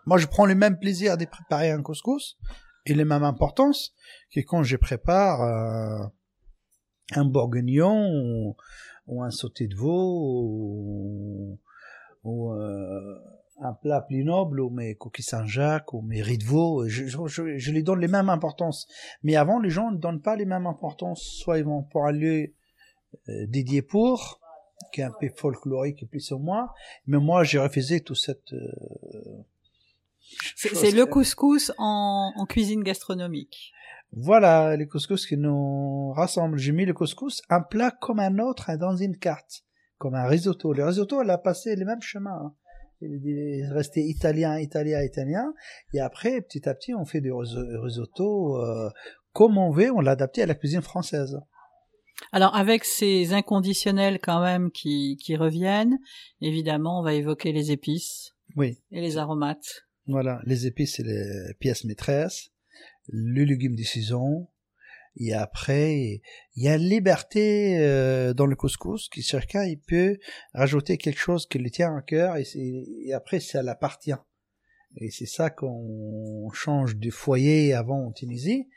Moi, 0.05 0.17
je 0.17 0.27
prends 0.27 0.45
le 0.45 0.55
même 0.55 0.79
plaisir 0.79 1.17
de 1.17 1.25
préparer 1.25 1.71
un 1.71 1.81
couscous 1.81 2.37
et 2.85 2.95
les 2.95 3.05
mêmes 3.05 3.23
importances 3.23 3.93
que 4.33 4.39
quand 4.39 4.63
je 4.63 4.75
prépare 4.75 5.41
euh, 5.41 6.05
un 7.11 7.25
bourguignon 7.25 8.09
ou, 8.09 8.55
ou, 9.07 9.23
un 9.23 9.29
sauté 9.29 9.67
de 9.67 9.75
veau 9.75 10.17
ou, 10.23 11.59
ou 12.23 12.51
euh, 12.51 13.19
un 13.59 13.73
plat 13.73 14.01
plus 14.01 14.23
noble, 14.23 14.59
ou 14.59 14.69
mes 14.69 14.95
coquilles 14.95 15.23
Saint-Jacques, 15.23 15.93
ou 15.93 16.01
mes 16.01 16.21
riz 16.21 16.37
de 16.37 16.45
veau, 16.45 16.87
je, 16.87 17.05
je, 17.05 17.57
je, 17.57 17.71
les 17.71 17.83
donne 17.83 17.99
les 17.99 18.07
mêmes 18.07 18.29
importances. 18.29 18.87
Mais 19.23 19.35
avant, 19.35 19.59
les 19.59 19.69
gens 19.69 19.91
ne 19.91 19.97
donnent 19.97 20.21
pas 20.21 20.35
les 20.35 20.45
mêmes 20.45 20.67
importances. 20.67 21.21
Soit 21.21 21.59
ils 21.59 21.65
vont 21.65 21.83
pour 21.83 22.05
un 22.05 22.11
lieu 22.11 22.53
euh, 23.29 23.45
dédié 23.47 23.81
pour, 23.81 24.39
qui 24.91 25.01
est 25.01 25.03
un 25.03 25.13
peu 25.19 25.29
folklorique 25.35 26.09
plus 26.09 26.31
ou 26.31 26.39
moins. 26.39 26.69
Mais 27.05 27.19
moi, 27.19 27.43
j'ai 27.43 27.59
refusé 27.59 28.01
tout 28.01 28.15
cette. 28.15 28.53
Euh, 28.53 29.43
c'est 30.55 30.91
le 30.91 31.05
couscous 31.05 31.71
en, 31.77 32.31
en, 32.35 32.45
cuisine 32.45 32.83
gastronomique. 32.83 33.73
Voilà, 34.13 34.75
les 34.75 34.87
couscous 34.87 35.25
qui 35.25 35.37
nous 35.37 36.11
rassemblent. 36.13 36.57
J'ai 36.57 36.71
mis 36.71 36.85
le 36.85 36.93
couscous 36.93 37.41
un 37.49 37.61
plat 37.61 37.91
comme 37.91 38.19
un 38.19 38.39
autre 38.39 38.69
hein, 38.69 38.77
dans 38.77 38.95
une 38.95 39.17
carte, 39.17 39.63
comme 40.01 40.15
un 40.15 40.27
risotto. 40.27 40.73
Le 40.73 40.83
risotto, 40.83 41.21
elle 41.21 41.29
a 41.29 41.37
passé 41.37 41.75
les 41.75 41.85
mêmes 41.85 42.01
chemins. 42.01 42.31
Hein. 42.31 42.55
Il 43.01 43.37
est 43.37 43.67
resté 43.67 44.01
italien, 44.01 44.59
italien, 44.59 45.03
italien. 45.03 45.53
Et 45.93 45.99
après, 45.99 46.41
petit 46.41 46.67
à 46.67 46.73
petit, 46.73 46.95
on 46.95 47.05
fait 47.05 47.21
du 47.21 47.31
risotto 47.31 48.57
euh, 48.57 48.89
comme 49.31 49.59
on 49.59 49.69
veut. 49.69 49.91
On 49.91 50.01
l'a 50.01 50.11
adapté 50.11 50.41
à 50.41 50.47
la 50.47 50.55
cuisine 50.55 50.81
française. 50.81 51.37
Alors 52.31 52.55
avec 52.55 52.83
ces 52.83 53.33
inconditionnels 53.33 54.19
quand 54.19 54.41
même 54.41 54.71
qui, 54.71 55.17
qui 55.23 55.35
reviennent, 55.35 55.97
évidemment 56.39 56.99
on 56.99 57.03
va 57.03 57.13
évoquer 57.13 57.51
les 57.51 57.71
épices 57.71 58.35
oui. 58.55 58.77
et 58.91 59.01
les 59.01 59.17
aromates. 59.17 59.87
Voilà, 60.05 60.39
les 60.45 60.67
épices 60.67 60.97
c'est 60.97 61.03
les 61.03 61.53
pièces 61.59 61.83
maîtresses, 61.83 62.51
le 63.07 63.43
légume 63.43 63.75
de 63.75 63.81
saison, 63.81 64.47
et 65.17 65.33
après 65.33 66.21
il 66.55 66.63
y 66.63 66.67
a 66.67 66.77
liberté 66.77 67.77
euh, 67.79 68.33
dans 68.33 68.45
le 68.45 68.55
couscous 68.55 69.09
qui 69.09 69.21
chacun 69.21 69.63
il 69.65 69.79
peut 69.79 70.17
rajouter 70.53 70.97
quelque 70.97 71.19
chose 71.19 71.47
qui 71.47 71.59
lui 71.59 71.71
tient 71.71 71.95
à 71.95 72.01
cœur 72.01 72.37
et, 72.37 72.45
et 73.05 73.13
après 73.13 73.39
ça 73.39 73.61
l'appartient. 73.61 74.15
Et 74.97 75.09
c'est 75.09 75.25
ça 75.25 75.49
qu'on 75.49 76.49
change 76.53 76.97
du 76.97 77.11
foyer 77.11 77.73
avant 77.73 78.07
en 78.07 78.11
Tunisie 78.11 78.67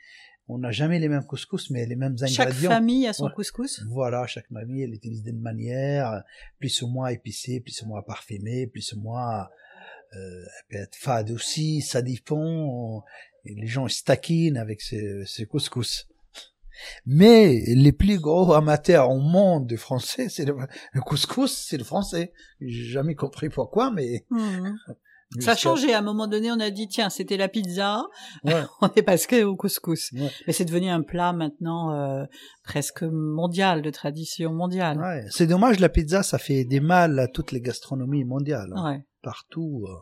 on 0.47 0.59
n'a 0.59 0.71
jamais 0.71 0.99
les 0.99 1.09
mêmes 1.09 1.25
couscous, 1.25 1.71
mais 1.71 1.85
les 1.85 1.95
mêmes 1.95 2.15
ingrédients. 2.21 2.43
Chaque 2.45 2.53
famille 2.53 3.07
a 3.07 3.13
son 3.13 3.29
couscous 3.29 3.81
Voilà, 3.89 4.27
chaque 4.27 4.47
famille, 4.47 4.83
elle 4.83 4.93
utilise 4.93 5.23
d'une 5.23 5.41
manière, 5.41 6.23
plus 6.59 6.81
ou 6.83 6.87
moins 6.87 7.07
épicée, 7.07 7.59
plus 7.61 7.81
ou 7.81 7.87
moins 7.87 8.03
parfumée, 8.03 8.67
plus 8.67 8.93
ou 8.93 9.01
moins, 9.01 9.47
euh, 10.13 10.43
elle 10.43 10.65
peut 10.69 10.83
être 10.83 10.95
fade 10.95 11.31
aussi, 11.31 11.81
ça 11.81 12.01
dépend. 12.01 13.03
Les 13.43 13.67
gens 13.67 13.87
stackent 13.87 14.55
avec 14.55 14.81
ces, 14.81 15.25
ces 15.25 15.45
couscous. 15.45 16.07
Mais 17.05 17.63
les 17.67 17.91
plus 17.91 18.19
gros 18.19 18.53
amateurs 18.53 19.09
au 19.09 19.19
monde 19.19 19.67
de 19.67 19.75
français, 19.75 20.29
c'est 20.29 20.45
le, 20.45 20.55
couscous, 21.01 21.65
c'est 21.67 21.77
le 21.77 21.83
français. 21.83 22.33
J'ai 22.61 22.85
jamais 22.85 23.15
compris 23.15 23.49
pourquoi, 23.49 23.91
mais 23.91 24.25
mmh. 24.29 24.71
Ça 25.39 25.51
a 25.51 25.55
changé. 25.55 25.93
À 25.93 25.99
un 25.99 26.01
moment 26.01 26.27
donné, 26.27 26.51
on 26.51 26.59
a 26.59 26.69
dit 26.69 26.87
tiens, 26.87 27.09
c'était 27.09 27.37
la 27.37 27.47
pizza. 27.47 28.03
on 28.43 28.89
est 28.95 29.01
passé 29.01 29.43
au 29.43 29.55
couscous. 29.55 30.13
Mais 30.13 30.53
c'est 30.53 30.65
devenu 30.65 30.89
un 30.89 31.01
plat 31.01 31.33
maintenant 31.33 31.93
euh, 31.93 32.25
presque 32.63 33.03
mondial, 33.03 33.81
de 33.81 33.89
tradition 33.89 34.53
mondiale. 34.53 34.99
Ouais. 34.99 35.25
C'est 35.29 35.47
dommage, 35.47 35.79
la 35.79 35.89
pizza, 35.89 36.23
ça 36.23 36.37
fait 36.37 36.63
des 36.63 36.79
mal 36.79 37.19
à 37.19 37.27
toutes 37.27 37.51
les 37.51 37.61
gastronomies 37.61 38.23
mondiales. 38.23 38.71
Hein. 38.75 39.01
Partout. 39.21 39.85
Euh, 39.87 39.95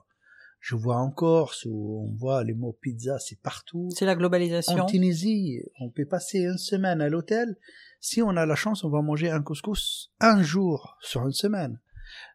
je 0.63 0.77
vois 0.77 0.95
encore, 0.95 1.53
on 1.65 2.09
voit 2.17 2.41
les 2.45 2.53
mots 2.53 2.71
pizza, 2.71 3.19
c'est 3.19 3.37
partout. 3.41 3.89
C'est 3.93 4.05
la 4.05 4.15
globalisation. 4.15 4.79
En 4.79 4.85
Tunisie, 4.85 5.61
on 5.81 5.89
peut 5.89 6.05
passer 6.05 6.39
une 6.39 6.57
semaine 6.57 7.01
à 7.01 7.09
l'hôtel. 7.09 7.57
Si 7.99 8.21
on 8.21 8.29
a 8.37 8.45
la 8.45 8.55
chance, 8.55 8.85
on 8.85 8.89
va 8.89 9.01
manger 9.01 9.29
un 9.29 9.41
couscous 9.41 10.13
un 10.21 10.41
jour 10.41 10.95
sur 11.01 11.25
une 11.25 11.33
semaine. 11.33 11.81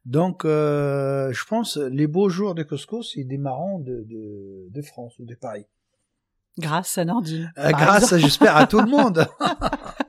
Donc, 0.05 0.45
euh, 0.45 1.33
je 1.33 1.43
pense 1.47 1.79
les 1.79 2.07
beaux 2.07 2.29
jours 2.29 2.55
de 2.55 2.65
couscous, 2.65 3.15
ils 3.17 3.27
démarrent 3.27 3.79
de, 3.79 4.05
de, 4.07 4.69
de 4.69 4.83
France 4.83 5.19
ou 5.19 5.25
de 5.25 5.35
Paris. 5.35 5.65
Grâce 6.59 6.99
à 6.99 7.07
Nordine. 7.07 7.51
Euh, 7.57 7.71
grâce, 7.71 8.15
j'espère, 8.19 8.59
à 8.59 8.67
tout 8.67 8.81
le 8.81 8.91
monde. 8.91 9.27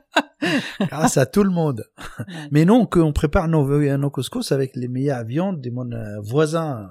grâce 0.80 1.16
à 1.16 1.24
tout 1.24 1.42
le 1.42 1.50
monde. 1.50 1.86
Mais 2.50 2.66
non, 2.66 2.84
qu'on 2.84 3.14
prépare 3.14 3.48
nos, 3.48 3.96
nos 3.96 4.10
couscous 4.10 4.52
avec 4.52 4.76
les 4.76 4.88
meilleures 4.88 5.24
viandes 5.24 5.62
de 5.62 5.70
mon 5.70 5.90
euh, 5.90 6.20
voisin, 6.20 6.90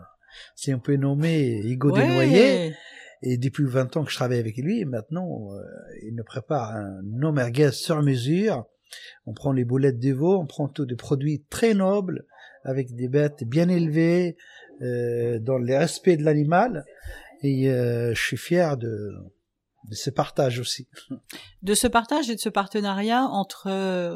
si 0.55 0.74
on 0.74 0.79
peut 0.79 0.96
nommer 0.96 1.62
Hugo 1.63 1.91
ouais. 1.91 2.05
Desnoyers. 2.05 2.75
Et 3.22 3.38
depuis 3.38 3.65
20 3.65 3.98
ans 3.98 4.03
que 4.03 4.12
je 4.12 4.15
travaille 4.15 4.39
avec 4.39 4.58
lui, 4.58 4.86
maintenant, 4.86 5.53
euh, 5.53 5.62
il 6.03 6.15
nous 6.15 6.24
prépare 6.24 6.72
un 6.72 7.01
nom 7.03 7.31
merguez 7.31 7.72
sur 7.72 8.01
mesure. 8.01 8.65
On 9.25 9.34
prend 9.34 9.51
les 9.51 9.65
boulettes 9.65 10.00
de 10.00 10.13
veau, 10.13 10.39
on 10.39 10.46
prend 10.46 10.67
tous 10.67 10.86
des 10.86 10.96
produits 10.96 11.43
très 11.50 11.74
nobles, 11.74 12.25
avec 12.63 12.96
des 12.96 13.08
bêtes 13.08 13.43
bien 13.43 13.67
élevées, 13.67 14.38
euh, 14.81 15.39
dans 15.39 15.58
le 15.58 15.77
respect 15.77 16.17
de 16.17 16.24
l'animal. 16.24 16.86
Et 17.41 17.69
euh, 17.69 18.13
je 18.15 18.22
suis 18.22 18.38
fier 18.38 18.77
de, 18.77 19.12
de 19.89 19.96
ce 19.96 20.10
partage 20.10 20.60
aussi. 20.60 20.88
De 21.62 21.74
ce 21.74 21.88
partage 21.88 22.29
et 22.29 22.36
de 22.36 22.39
ce 22.39 22.50
partenariat 22.50 23.25
entre 23.25 23.69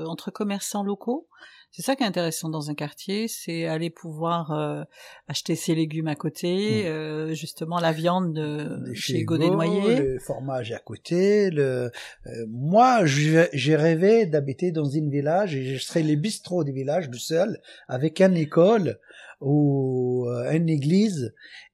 entre 0.08 0.32
commerçants 0.32 0.84
locaux. 0.84 1.28
C'est 1.76 1.82
ça 1.82 1.96
qui 1.96 2.04
est 2.04 2.06
intéressant 2.06 2.50
dans 2.50 2.70
un 2.70 2.76
quartier, 2.76 3.28
c'est 3.28 3.66
aller 3.66 3.90
pouvoir 3.90 4.52
euh, 4.52 4.84
acheter 5.28 5.56
ses 5.56 5.74
légumes 5.74 6.08
à 6.08 6.14
côté, 6.14 6.84
mmh. 6.84 6.86
euh, 6.86 7.34
justement 7.34 7.80
la 7.80 7.92
viande 7.92 8.36
de 8.36 8.94
chez 8.94 9.24
Godet 9.24 9.50
Noyer, 9.50 9.96
le 9.96 10.20
fromage 10.20 10.72
à 10.72 10.78
côté. 10.78 11.50
Le 11.50 11.90
euh, 12.28 12.46
moi, 12.48 13.08
j'ai 13.08 13.76
rêvé 13.76 14.28
d'habiter 14.28 14.72
dans 14.72 14.86
une 14.86 15.10
village 15.10 15.56
et 15.56 15.76
je 15.76 15.84
serais 15.84 16.04
les 16.04 16.16
bistrots 16.16 16.64
du 16.64 16.74
village, 16.74 17.10
du 17.10 17.18
seul, 17.18 17.60
avec 17.88 18.22
une 18.22 18.38
école 18.38 19.00
ou 19.42 20.28
une 20.52 20.70
église 20.70 21.34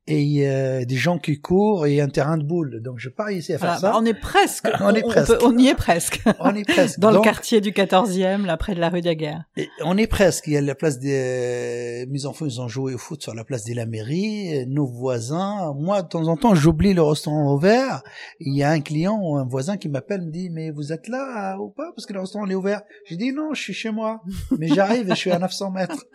et 0.09 0.49
euh, 0.49 0.85
des 0.85 0.95
gens 0.95 1.19
qui 1.19 1.39
courent 1.39 1.85
et 1.85 2.01
un 2.01 2.09
terrain 2.09 2.37
de 2.37 2.43
boules. 2.43 2.81
Donc 2.81 2.97
je 2.97 3.09
pars 3.09 3.29
ici 3.31 3.53
à 3.53 3.59
faire 3.59 3.77
ça. 3.77 3.93
on 3.95 4.03
est 4.05 4.19
presque. 4.19 4.67
on, 4.79 4.93
est 4.95 5.03
presque. 5.03 5.33
On, 5.43 5.55
y 5.55 5.67
est 5.67 5.75
presque. 5.75 6.21
on 6.39 6.55
est 6.55 6.67
presque. 6.67 6.99
Dans 6.99 7.11
le 7.11 7.19
quartier 7.19 7.61
du 7.61 7.71
14e, 7.71 8.45
là 8.45 8.57
près 8.57 8.73
de 8.73 8.79
la 8.79 8.89
rue 8.89 9.01
Daguerre. 9.01 9.43
Et 9.55 9.69
on 9.85 9.97
est 9.97 10.07
presque. 10.07 10.47
Il 10.47 10.53
y 10.53 10.57
a 10.57 10.61
la 10.61 10.73
place 10.73 10.97
des 10.97 12.07
mes 12.09 12.25
enfants 12.25 12.47
ils 12.47 12.59
ont 12.59 12.67
joué 12.67 12.95
au 12.95 12.97
foot 12.97 13.21
sur 13.21 13.35
la 13.35 13.43
place 13.43 13.65
de 13.65 13.75
la 13.75 13.85
mairie. 13.85 14.65
Nos 14.67 14.87
voisins. 14.87 15.75
Moi 15.77 16.01
de 16.01 16.07
temps 16.07 16.27
en 16.27 16.37
temps 16.37 16.55
j'oublie 16.55 16.95
le 16.95 17.03
restaurant 17.03 17.53
ouvert. 17.53 18.01
Il 18.39 18.57
y 18.57 18.63
a 18.63 18.71
un 18.71 18.81
client 18.81 19.19
ou 19.21 19.37
un 19.37 19.45
voisin 19.45 19.77
qui 19.77 19.89
m'appelle 19.89 20.21
me 20.21 20.31
dit 20.31 20.49
mais 20.49 20.71
vous 20.71 20.91
êtes 20.91 21.07
là 21.07 21.57
ou 21.59 21.69
pas? 21.69 21.91
Parce 21.95 22.07
que 22.07 22.13
le 22.13 22.21
restaurant 22.21 22.47
est 22.47 22.55
ouvert. 22.55 22.81
J'ai 23.05 23.15
dit 23.15 23.31
non 23.31 23.53
je 23.53 23.61
suis 23.61 23.73
chez 23.73 23.91
moi. 23.91 24.21
Mais 24.57 24.69
j'arrive 24.69 25.05
et 25.05 25.11
je 25.11 25.19
suis 25.19 25.31
à 25.31 25.37
900 25.37 25.69
mètres. 25.69 26.07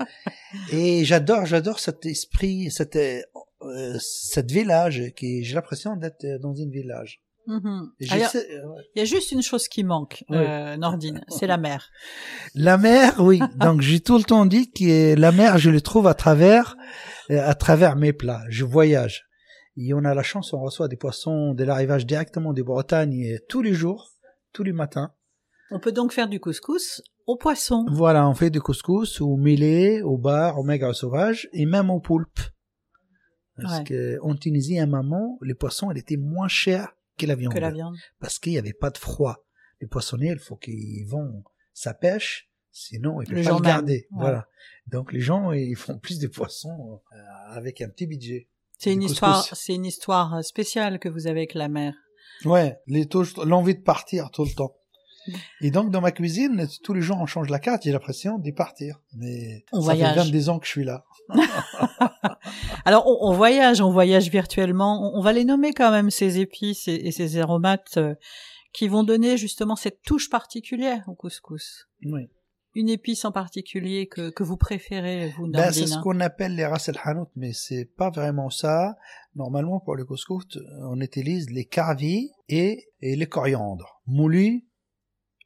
Et 0.72 1.04
j'adore 1.04 1.46
j'adore 1.46 1.78
cet 1.78 2.04
esprit 2.06 2.72
cet 2.72 2.98
euh, 3.66 3.96
cette 4.00 4.50
village 4.50 5.12
qui 5.16 5.44
j'ai 5.44 5.54
l'impression 5.54 5.96
d'être 5.96 6.26
dans 6.40 6.54
une 6.54 6.70
village. 6.70 7.20
Mm-hmm. 7.46 7.88
Il 8.00 8.90
y 8.96 9.00
a 9.00 9.04
juste 9.04 9.32
une 9.32 9.42
chose 9.42 9.68
qui 9.68 9.84
manque, 9.84 10.24
euh, 10.30 10.76
Nordine, 10.76 11.22
c'est 11.28 11.46
la 11.46 11.58
mer. 11.58 11.90
La 12.54 12.78
mer, 12.78 13.14
oui. 13.18 13.40
Donc 13.56 13.82
j'ai 13.82 14.00
tout 14.00 14.16
le 14.16 14.24
temps 14.24 14.46
dit 14.46 14.70
que 14.70 15.14
la 15.14 15.30
mer, 15.30 15.58
je 15.58 15.70
le 15.70 15.80
trouve 15.80 16.06
à 16.06 16.14
travers, 16.14 16.76
euh, 17.30 17.40
à 17.42 17.54
travers 17.54 17.96
mes 17.96 18.12
plats. 18.12 18.42
Je 18.48 18.64
voyage. 18.64 19.26
Et 19.76 19.92
on 19.92 20.04
a 20.04 20.14
la 20.14 20.22
chance, 20.22 20.52
on 20.52 20.60
reçoit 20.60 20.88
des 20.88 20.96
poissons 20.96 21.52
de 21.52 21.64
l'arrivage 21.64 22.06
directement 22.06 22.52
de 22.52 22.62
Bretagne 22.62 23.38
tous 23.48 23.60
les 23.60 23.74
jours, 23.74 24.12
tous 24.52 24.62
les 24.62 24.72
matins. 24.72 25.12
On 25.70 25.80
peut 25.80 25.92
donc 25.92 26.12
faire 26.12 26.28
du 26.28 26.40
couscous 26.40 27.02
au 27.26 27.36
poisson. 27.36 27.84
Voilà, 27.90 28.28
on 28.28 28.34
fait 28.34 28.50
du 28.50 28.60
couscous 28.60 29.20
au 29.20 29.36
mêlé, 29.36 30.02
au 30.02 30.16
bar, 30.16 30.58
au 30.58 30.62
maigre 30.62 30.94
sauvage 30.94 31.48
et 31.52 31.66
même 31.66 31.90
au 31.90 32.00
poulpe. 32.00 32.40
Parce 33.60 33.84
que 33.84 34.18
en 34.20 34.34
Tunisie, 34.34 34.78
à 34.78 34.82
un 34.82 34.86
moment, 34.86 35.38
les 35.42 35.54
poissons, 35.54 35.90
elle 35.90 35.98
était 35.98 36.16
moins 36.16 36.48
chers 36.48 36.96
que 37.16 37.26
la 37.26 37.34
viande. 37.34 37.54
Que 37.54 37.58
la 37.58 37.70
viande. 37.70 37.96
Parce 38.18 38.38
qu'il 38.38 38.52
n'y 38.52 38.58
avait 38.58 38.72
pas 38.72 38.90
de 38.90 38.98
froid. 38.98 39.44
Les 39.80 39.86
poissonniers, 39.86 40.32
il 40.32 40.38
faut 40.38 40.56
qu'ils 40.56 41.06
vont 41.06 41.44
sa 41.72 41.94
pêche, 41.94 42.50
sinon 42.72 43.20
ils 43.22 43.28
peuvent 43.28 43.44
pas 43.44 43.56
le 43.56 43.60
garder. 43.60 44.08
Voilà. 44.10 44.48
Donc 44.86 45.12
les 45.12 45.20
gens, 45.20 45.52
ils 45.52 45.76
font 45.76 45.98
plus 45.98 46.18
de 46.18 46.26
poissons 46.26 47.00
euh, 47.12 47.16
avec 47.48 47.80
un 47.80 47.88
petit 47.88 48.06
budget. 48.06 48.48
C'est 48.78 48.92
une 48.92 49.02
histoire, 49.02 49.44
c'est 49.44 49.74
une 49.74 49.86
histoire 49.86 50.44
spéciale 50.44 50.98
que 50.98 51.08
vous 51.08 51.26
avez 51.26 51.40
avec 51.40 51.54
la 51.54 51.68
mer. 51.68 51.94
Ouais, 52.44 52.78
l'envie 53.44 53.74
de 53.74 53.82
partir 53.82 54.30
tout 54.30 54.44
le 54.44 54.50
temps. 54.50 54.76
Et 55.60 55.70
donc 55.70 55.90
dans 55.90 56.00
ma 56.00 56.12
cuisine, 56.12 56.66
tous 56.82 56.94
les 56.94 57.00
jours 57.00 57.18
on 57.20 57.26
change 57.26 57.48
la 57.48 57.58
carte, 57.58 57.82
j'ai 57.84 57.92
l'impression 57.92 58.38
d'y 58.38 58.52
partir. 58.52 59.00
Mais 59.16 59.64
on 59.72 59.80
ça 59.80 59.94
voyage. 59.94 60.14
fait 60.14 60.20
22 60.24 60.48
ans 60.48 60.58
que 60.58 60.66
je 60.66 60.70
suis 60.70 60.84
là. 60.84 61.04
Alors 62.84 63.06
on, 63.06 63.32
voyage, 63.32 63.80
on 63.80 63.90
voyage 63.90 64.28
virtuellement. 64.28 65.16
On, 65.16 65.20
va 65.20 65.32
les 65.32 65.44
nommer 65.44 65.72
quand 65.72 65.90
même 65.90 66.10
ces 66.10 66.38
épices 66.38 66.88
et, 66.88 67.10
ces 67.10 67.38
aromates 67.38 67.96
euh, 67.96 68.14
qui 68.72 68.88
vont 68.88 69.04
donner 69.04 69.36
justement 69.36 69.76
cette 69.76 70.02
touche 70.02 70.28
particulière 70.28 71.04
au 71.08 71.14
couscous. 71.14 71.88
Oui. 72.04 72.28
Une 72.76 72.88
épice 72.88 73.24
en 73.24 73.30
particulier 73.30 74.08
que, 74.08 74.30
que 74.30 74.42
vous 74.42 74.56
préférez, 74.56 75.32
vous, 75.36 75.46
ben, 75.46 75.70
C'est 75.70 75.86
ce 75.86 75.96
qu'on 76.00 76.18
appelle 76.18 76.56
les 76.56 76.66
ras 76.66 76.84
el 76.88 76.98
hanout, 77.04 77.28
mais 77.36 77.52
c'est 77.52 77.84
pas 77.84 78.10
vraiment 78.10 78.50
ça. 78.50 78.96
Normalement, 79.36 79.78
pour 79.78 79.94
le 79.94 80.04
couscous, 80.04 80.44
on 80.82 81.00
utilise 81.00 81.50
les 81.50 81.66
carvis 81.66 82.32
et, 82.48 82.88
et 83.00 83.14
les 83.14 83.26
coriandres, 83.26 84.00
moulus 84.08 84.64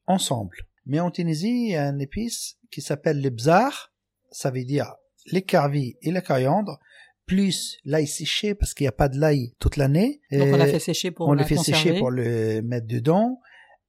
ensemble. 0.08 0.56
Mais 0.86 1.00
en 1.00 1.10
Tunisie, 1.10 1.66
il 1.66 1.70
y 1.72 1.76
a 1.76 1.88
une 1.88 2.00
épice 2.00 2.56
qui 2.70 2.80
s'appelle 2.80 3.22
le 3.22 3.30
bzar, 3.30 3.92
ça 4.30 4.50
veut 4.50 4.64
dire 4.64 4.94
les 5.30 5.42
carvis 5.42 5.96
et 6.02 6.10
la 6.10 6.22
coriandre, 6.22 6.78
plus 7.26 7.76
l'ail 7.84 8.06
séché 8.06 8.54
parce 8.54 8.74
qu'il 8.74 8.84
n'y 8.84 8.88
a 8.88 8.92
pas 8.92 9.08
de 9.08 9.18
l'ail 9.18 9.54
toute 9.60 9.76
l'année. 9.76 10.20
Donc 10.32 10.48
on 10.52 10.56
l'a 10.56 10.66
fait 10.66 10.80
sécher 10.80 11.10
pour 11.10 11.28
on 11.28 11.34
le 11.34 11.44
fait 11.44 11.58
sécher 11.58 11.98
pour 11.98 12.10
le 12.10 12.62
mettre 12.62 12.86
dedans. 12.86 13.38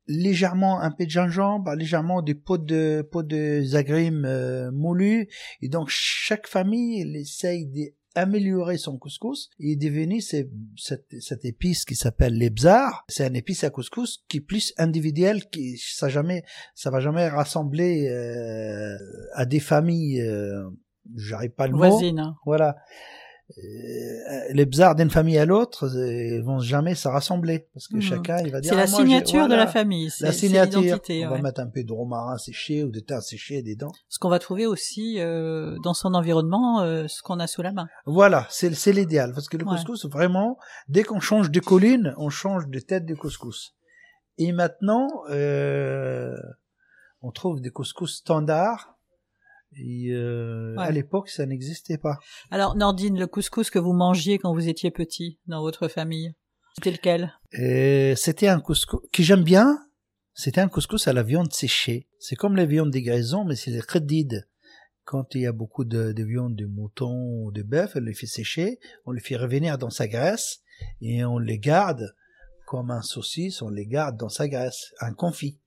légèrement 0.08 0.82
un 0.82 0.92
peu 0.92 1.06
de 1.06 1.10
gingembre, 1.10 1.74
légèrement 1.76 2.22
des 2.22 2.36
pots 2.36 2.58
de 2.58 3.08
pots 3.10 3.24
de 3.24 3.76
agrumes 3.76 4.26
euh, 4.26 4.72
moulus. 4.72 5.30
Et 5.62 5.70
donc 5.70 5.88
chaque 5.90 6.48
famille 6.48 7.02
elle 7.02 7.16
essaye 7.16 7.94
d'améliorer 8.16 8.78
son 8.78 8.98
couscous 8.98 9.50
et 9.60 9.74
est 9.74 9.76
devenu 9.76 10.22
cette, 10.22 10.50
cette 10.76 11.46
épice 11.46 11.86
qui 11.86 11.96
s'appelle 11.96 12.34
l'ebzar. 12.34 13.06
C'est 13.08 13.28
une 13.28 13.36
épice 13.36 13.64
à 13.64 13.70
couscous 13.70 14.24
qui 14.28 14.38
est 14.38 14.42
plus 14.42 14.74
individuelle, 14.78 15.46
qui 15.50 15.78
ça 15.78 16.10
jamais 16.10 16.44
ça 16.76 16.90
va 16.90 17.00
jamais 17.00 17.28
rassembler 17.28 18.08
euh, 18.10 18.98
à 19.34 19.46
des 19.46 19.60
familles. 19.60 20.22
Euh, 20.22 20.70
J'arrive 21.16 21.52
pas 21.52 21.68
le 21.68 21.76
Voisine. 21.76 22.18
mot. 22.22 22.34
Voilà. 22.46 22.76
Euh, 23.58 23.64
les 24.52 24.66
bzars 24.68 24.94
d'une 24.94 25.10
famille 25.10 25.40
à 25.40 25.46
l'autre 25.46 25.90
ils 25.96 26.44
vont 26.44 26.60
jamais 26.60 26.94
se 26.94 27.08
rassembler 27.08 27.68
parce 27.74 27.88
que 27.88 27.96
Mhm. 27.96 28.02
chacun 28.02 28.38
il 28.46 28.52
va 28.52 28.62
dire 28.62 28.70
C'est 28.70 28.76
la 28.78 28.84
ah, 28.84 28.88
moi, 28.92 29.00
signature 29.00 29.48
de 29.48 29.56
la 29.56 29.66
famille. 29.66 30.10
la 30.22 30.32
signature 30.32 30.82
on 31.10 31.12
ouais. 31.12 31.26
va 31.26 31.42
mettre 31.42 31.60
un 31.60 31.66
peu 31.68 31.84
de 31.84 31.92
romarin 31.92 32.38
séché 32.38 32.84
ou 32.84 32.92
de 32.92 33.00
thym 33.00 33.22
séché 33.22 33.64
dedans 33.64 33.92
Ce 34.08 34.20
qu'on 34.20 34.30
va 34.30 34.38
trouver 34.38 34.68
aussi 34.68 35.20
euh, 35.20 35.78
dans 35.84 35.96
son 35.96 36.14
environnement, 36.14 36.82
euh, 36.82 37.08
ce 37.08 37.24
qu'on 37.24 37.40
a 37.40 37.48
sous 37.48 37.64
la 37.64 37.72
main. 37.72 37.88
voilà 38.06 38.46
c'est 38.52 38.72
c'est 38.76 38.94
l'idéal 38.94 39.32
parce 39.34 39.50
que 39.50 39.58
le 39.58 39.66
Ouais. 39.66 39.72
couscous 39.78 40.06
vraiment 40.06 40.58
dès 40.88 41.02
qu'on 41.04 41.20
change 41.20 41.50
de 41.50 41.60
colline 41.60 42.14
on 42.18 42.30
change 42.30 42.68
de 42.68 42.80
tête 42.80 43.06
de 43.08 43.16
couscous 43.16 43.74
et 44.38 44.52
maintenant 44.52 45.08
euh, 45.32 46.36
on 47.24 47.32
trouve 47.32 47.62
des 47.62 47.72
couscous 47.72 48.18
standards 48.18 48.96
et 49.76 50.08
euh, 50.12 50.76
Ouais. 50.78 50.84
à 50.86 50.92
l'époque 50.92 51.30
ça 51.30 51.46
n'existait 51.46 51.98
pas 51.98 52.18
Alors, 52.52 52.76
Nordine, 52.76 53.20
le 53.20 53.28
couscous 53.28 53.70
que 53.70 53.80
vous 53.80 53.94
mangiez 53.94 54.38
quand 54.40 54.54
vous 54.54 54.68
étiez 54.68 54.92
petit 54.92 55.40
dans 55.48 55.62
votre 55.62 55.88
famille, 55.88 56.34
c'était 56.76 56.92
lequel? 56.92 57.34
Et 57.52 58.14
c'était 58.16 58.48
un 58.48 58.60
couscous 58.60 59.02
que 59.12 59.24
j'aime 59.24 59.44
bien. 59.44 59.78
C'était 60.34 60.62
un 60.62 60.70
couscous 60.70 61.08
à 61.08 61.14
la 61.14 61.24
viande 61.24 61.52
séchée. 61.52 62.08
C'est 62.20 62.36
comme 62.36 62.56
la 62.56 62.66
viande 62.66 62.92
des 62.92 63.02
graisons, 63.02 63.44
mais 63.44 63.56
c'est 63.56 63.78
crédide. 63.86 64.48
Quand 65.04 65.36
il 65.36 65.42
y 65.42 65.46
a 65.48 65.52
beaucoup 65.52 65.84
de, 65.86 66.14
de 66.14 66.24
viande 66.24 66.56
de 66.56 66.66
mouton 66.66 67.44
ou 67.44 67.52
de 67.52 67.64
bœuf, 67.64 67.94
on 67.96 68.00
les 68.00 68.14
fait 68.14 68.28
sécher, 68.28 68.80
on 69.06 69.12
les 69.12 69.20
fait 69.20 69.36
revenir 69.36 69.78
dans 69.78 69.90
sa 69.90 70.08
graisse 70.08 70.60
et 71.02 71.26
on 71.26 71.40
les 71.40 71.60
garde 71.60 72.14
comme 72.68 72.92
un 72.92 73.02
saucisse, 73.02 73.62
on 73.64 73.70
les 73.70 73.88
garde 73.88 74.16
dans 74.18 74.30
sa 74.30 74.48
graisse, 74.48 74.94
un 75.02 75.14
confit. 75.14 75.60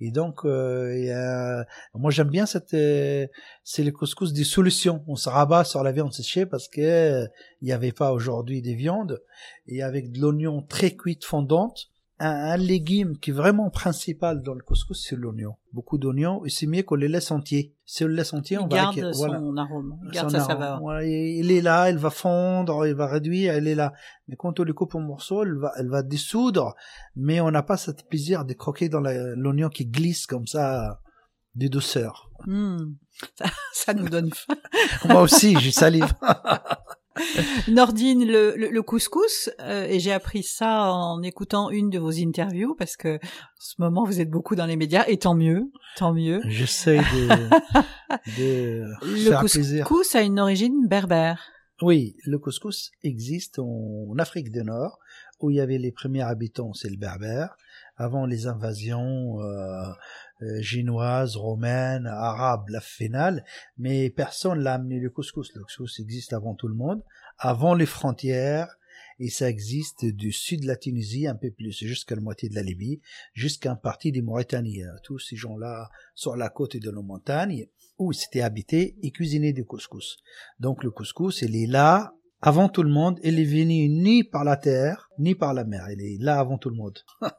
Et 0.00 0.10
donc, 0.10 0.44
euh, 0.44 1.64
moi 1.94 2.10
j'aime 2.10 2.28
bien 2.28 2.44
cette, 2.44 2.74
euh, 2.74 3.26
c'est 3.64 3.82
le 3.82 3.92
couscous 3.92 4.32
des 4.32 4.44
solutions. 4.44 5.02
On 5.06 5.16
se 5.16 5.28
rabat 5.28 5.64
sur 5.64 5.82
la 5.82 5.92
viande 5.92 6.12
séchée 6.12 6.44
parce 6.44 6.68
que 6.68 6.80
euh, 6.80 7.26
il 7.62 7.66
n'y 7.66 7.72
avait 7.72 7.92
pas 7.92 8.12
aujourd'hui 8.12 8.60
des 8.60 8.74
viandes 8.74 9.22
et 9.66 9.82
avec 9.82 10.12
de 10.12 10.20
l'oignon 10.20 10.62
très 10.62 10.90
cuite 10.90 11.24
fondante. 11.24 11.86
Un, 12.18 12.30
un 12.30 12.56
légume 12.56 13.18
qui 13.18 13.30
est 13.30 13.34
vraiment 13.34 13.70
principal 13.70 14.42
dans 14.42 14.54
le 14.54 14.62
couscous, 14.62 15.02
c'est 15.06 15.16
l'oignon. 15.16 15.56
Beaucoup 15.72 15.98
d'oignons 15.98 16.44
et 16.44 16.50
c'est 16.50 16.66
mieux 16.66 16.82
qu'on 16.82 16.94
les 16.96 17.08
laisse 17.08 17.30
entiers. 17.30 17.75
Si 17.88 18.02
on 18.02 18.08
le 18.08 18.14
laisse 18.14 18.32
entier, 18.32 18.58
on 18.58 18.62
va 18.66 18.68
garde 18.76 18.96
acquérir- 18.98 19.14
son 19.14 19.26
voilà. 19.28 19.62
arôme, 19.62 19.96
il 20.04 20.10
garde 20.10 20.28
Son 20.30 20.36
sa 20.38 20.42
arôme. 20.42 20.50
saveur. 20.60 20.80
Voilà, 20.80 21.04
il 21.04 21.36
il 21.44 21.52
est 21.52 21.60
là, 21.60 21.88
il 21.88 21.96
va 21.98 22.10
fondre, 22.10 22.84
il 22.84 22.94
va 22.94 23.06
réduire, 23.06 23.54
elle 23.54 23.68
est 23.68 23.76
là. 23.76 23.92
Mais 24.26 24.34
quand 24.36 24.58
on 24.58 24.64
le 24.64 24.72
coupe 24.72 24.96
en 24.96 25.00
morceaux, 25.00 25.44
elle 25.44 25.54
va, 25.56 25.72
elle 25.78 25.88
va 25.88 26.02
dissoudre, 26.02 26.74
mais 27.14 27.40
on 27.40 27.50
n'a 27.52 27.62
pas 27.62 27.76
ce 27.76 27.92
plaisir 27.92 28.44
de 28.44 28.54
croquer 28.54 28.88
dans 28.88 29.00
l'oignon 29.00 29.68
qui 29.68 29.86
glisse 29.86 30.26
comme 30.26 30.48
ça, 30.48 31.00
de 31.54 31.68
douceur. 31.68 32.28
Hmm. 32.44 32.94
Ça, 33.38 33.44
ça 33.72 33.94
nous 33.94 34.08
donne 34.08 34.30
faim. 34.32 34.54
Moi 35.04 35.22
aussi, 35.22 35.56
j'ai 35.60 35.70
salive. 35.70 36.12
Nordine, 37.68 38.26
le, 38.26 38.54
le, 38.56 38.68
le 38.70 38.82
couscous, 38.82 39.50
euh, 39.60 39.86
et 39.86 40.00
j'ai 40.00 40.12
appris 40.12 40.42
ça 40.42 40.92
en 40.92 41.22
écoutant 41.22 41.70
une 41.70 41.90
de 41.90 41.98
vos 41.98 42.12
interviews, 42.18 42.74
parce 42.74 42.96
que 42.96 43.16
en 43.16 43.20
ce 43.60 43.74
moment 43.78 44.04
vous 44.04 44.20
êtes 44.20 44.30
beaucoup 44.30 44.54
dans 44.56 44.66
les 44.66 44.76
médias, 44.76 45.04
et 45.08 45.18
tant 45.18 45.34
mieux, 45.34 45.70
tant 45.96 46.12
mieux. 46.12 46.40
J'essaie 46.46 46.98
de, 46.98 47.28
de 48.38 48.84
Le 49.02 49.30
faire 49.30 49.40
plaisir. 49.40 49.86
couscous 49.86 50.14
a 50.14 50.22
une 50.22 50.38
origine 50.40 50.86
berbère. 50.88 51.40
Oui, 51.82 52.16
le 52.24 52.38
couscous 52.38 52.90
existe 53.02 53.58
en 53.58 54.14
Afrique 54.18 54.50
du 54.50 54.62
Nord, 54.62 54.98
où 55.40 55.50
il 55.50 55.56
y 55.56 55.60
avait 55.60 55.78
les 55.78 55.92
premiers 55.92 56.22
habitants, 56.22 56.72
c'est 56.72 56.88
le 56.88 56.96
berbère, 56.96 57.56
avant 57.96 58.26
les 58.26 58.46
invasions 58.46 59.40
euh, 59.40 59.90
euh, 60.42 60.62
chinoises, 60.62 61.36
romaines, 61.36 62.06
arabes, 62.06 62.68
la 62.68 62.80
finale, 62.80 63.44
mais 63.78 64.10
personne 64.10 64.60
l'a 64.60 64.74
amené 64.74 65.00
le 65.00 65.10
couscous. 65.10 65.54
Le 65.54 65.62
couscous 65.62 66.00
existe 66.00 66.32
avant 66.32 66.54
tout 66.54 66.68
le 66.68 66.74
monde, 66.74 67.02
avant 67.38 67.74
les 67.74 67.86
frontières, 67.86 68.76
et 69.18 69.30
ça 69.30 69.48
existe 69.48 70.04
du 70.04 70.30
sud 70.30 70.62
de 70.62 70.66
la 70.66 70.76
Tunisie, 70.76 71.26
un 71.26 71.34
peu 71.34 71.50
plus, 71.50 71.72
jusqu'à 71.72 72.14
la 72.14 72.20
moitié 72.20 72.48
de 72.50 72.54
la 72.54 72.62
Libye, 72.62 73.00
jusqu'à 73.32 73.72
un 73.72 73.76
parti 73.76 74.12
des 74.12 74.20
Mauritanie. 74.20 74.84
Euh, 74.84 74.90
Tous 75.02 75.18
ces 75.18 75.36
gens-là 75.36 75.90
sur 76.14 76.36
la 76.36 76.50
côte 76.50 76.76
de 76.76 76.90
la 76.90 77.00
montagne, 77.00 77.66
où 77.98 78.12
c'était 78.12 78.42
habité 78.42 78.96
et 79.02 79.10
cuisiné 79.10 79.54
du 79.54 79.64
couscous. 79.64 80.18
Donc 80.60 80.84
le 80.84 80.90
couscous, 80.90 81.40
il 81.42 81.56
est 81.56 81.66
là 81.66 82.14
avant 82.42 82.68
tout 82.68 82.82
le 82.82 82.90
monde. 82.90 83.18
Il 83.22 83.38
est 83.40 83.44
venu 83.44 83.88
ni 83.88 84.24
par 84.24 84.44
la 84.44 84.56
terre, 84.56 85.10
ni 85.18 85.34
par 85.34 85.54
la 85.54 85.64
mer. 85.64 85.86
Il 85.90 86.02
est 86.02 86.22
là 86.22 86.38
avant 86.38 86.58
tout 86.58 86.70
le 86.70 86.76
monde. 86.76 86.98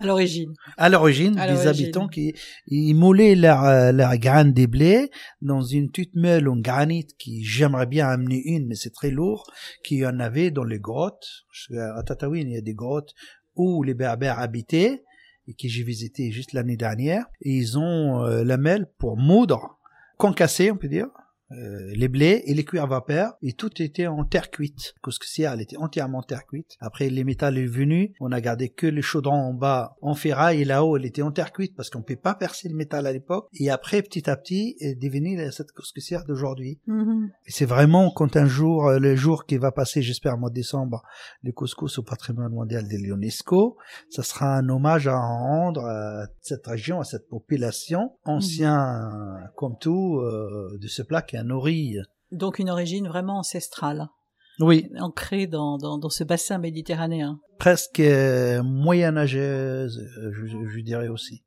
À 0.00 0.06
l'origine. 0.06 0.54
À 0.76 0.88
l'origine, 0.88 1.34
des 1.34 1.46
l'origine. 1.46 1.68
habitants 1.68 2.08
qui 2.08 2.34
ils 2.66 2.94
moulaient 2.94 3.34
leur, 3.34 3.64
euh, 3.64 3.92
leur 3.92 4.16
graine 4.16 4.52
des 4.52 4.66
blés 4.66 5.10
dans 5.42 5.62
une 5.62 5.90
toute 5.90 6.14
meule 6.14 6.48
en 6.48 6.56
granit 6.56 7.06
qui 7.18 7.44
j'aimerais 7.44 7.86
bien 7.86 8.08
amener 8.08 8.42
une, 8.44 8.66
mais 8.66 8.74
c'est 8.74 8.92
très 8.92 9.10
lourd, 9.10 9.50
qui 9.84 10.04
en 10.04 10.18
avait 10.18 10.50
dans 10.50 10.64
les 10.64 10.80
grottes. 10.80 11.28
À 11.72 12.02
Tataouine, 12.02 12.48
il 12.48 12.54
y 12.54 12.58
a 12.58 12.62
des 12.62 12.74
grottes 12.74 13.14
où 13.54 13.82
les 13.82 13.94
berbères 13.94 14.38
habitaient 14.38 15.04
et 15.46 15.54
que 15.54 15.68
j'ai 15.68 15.82
visité 15.82 16.30
juste 16.30 16.52
l'année 16.52 16.76
dernière. 16.76 17.26
Et 17.42 17.52
ils 17.52 17.78
ont 17.78 18.24
euh, 18.24 18.44
la 18.44 18.56
mêle 18.56 18.86
pour 18.98 19.16
moudre, 19.16 19.78
concasser, 20.16 20.70
on 20.70 20.76
peut 20.76 20.88
dire, 20.88 21.08
euh, 21.52 21.90
les 21.94 22.08
blés 22.08 22.42
et 22.46 22.54
les 22.54 22.64
cuirs 22.64 22.86
vapeur 22.86 23.34
et 23.42 23.52
tout 23.52 23.82
était 23.82 24.06
en 24.06 24.24
terre 24.24 24.50
cuite. 24.50 24.94
Couscoussière, 25.02 25.52
elle 25.52 25.60
était 25.60 25.76
entièrement 25.76 26.18
en 26.18 26.22
terre 26.22 26.46
cuite. 26.46 26.76
Après, 26.80 27.10
les 27.10 27.24
métal 27.24 27.58
est 27.58 27.66
venu, 27.66 28.14
on 28.20 28.32
a 28.32 28.40
gardé 28.40 28.68
que 28.68 28.86
les 28.86 29.02
chaudrons 29.02 29.34
en 29.34 29.54
bas 29.54 29.96
en 30.00 30.14
ferraille 30.14 30.62
et 30.62 30.64
là-haut, 30.64 30.96
elle 30.96 31.06
était 31.06 31.22
en 31.22 31.32
terre 31.32 31.52
cuite 31.52 31.74
parce 31.76 31.90
qu'on 31.90 32.00
ne 32.00 32.04
peut 32.04 32.16
pas 32.16 32.34
percer 32.34 32.68
le 32.68 32.76
métal 32.76 33.06
à 33.06 33.12
l'époque. 33.12 33.48
Et 33.54 33.70
après, 33.70 34.02
petit 34.02 34.30
à 34.30 34.36
petit, 34.36 34.76
est 34.80 34.94
devenue 34.94 35.38
cette 35.50 35.72
couscoussière 35.72 36.24
d'aujourd'hui. 36.24 36.80
Mhm. 36.86 37.30
Et 37.46 37.50
c'est 37.50 37.66
vraiment 37.66 38.10
quand 38.10 38.36
un 38.36 38.46
jour, 38.46 38.86
euh, 38.86 38.98
le 38.98 39.16
jour 39.16 39.46
qui 39.46 39.56
va 39.56 39.72
passer, 39.72 40.02
j'espère, 40.02 40.38
mois 40.38 40.50
de 40.50 40.54
décembre, 40.54 41.02
le 41.42 41.52
couscous 41.52 41.98
au 41.98 42.02
patrimoine 42.02 42.52
mondial 42.52 42.86
de 42.86 42.96
l'UNESCO, 42.96 43.76
ça 44.08 44.22
sera 44.22 44.56
un 44.56 44.68
hommage 44.68 45.08
à 45.08 45.16
rendre 45.16 45.84
à 45.84 46.26
cette 46.40 46.66
région, 46.66 47.00
à 47.00 47.04
cette 47.04 47.28
population, 47.28 48.12
ancien 48.24 49.10
comme 49.56 49.76
tout, 49.78 50.18
euh, 50.18 50.78
de 50.80 50.86
ce 50.86 51.02
plat 51.02 51.22
qui 51.22 51.36
Donc 52.32 52.58
une 52.58 52.70
origine 52.70 53.08
vraiment 53.08 53.38
ancestrale, 53.38 54.08
Oui, 54.60 54.88
ancrée 55.00 55.46
dans, 55.46 55.78
dans, 55.78 55.98
dans 55.98 56.10
ce 56.10 56.22
bassin 56.24 56.58
méditerranéen. 56.58 57.40
presque 57.58 58.00
euh, 58.00 58.62
moyenâgeuse, 58.62 59.98
euh, 60.18 60.30
je, 60.32 60.68
je 60.68 60.80
dirais 60.80 61.08
aussi. 61.08 61.42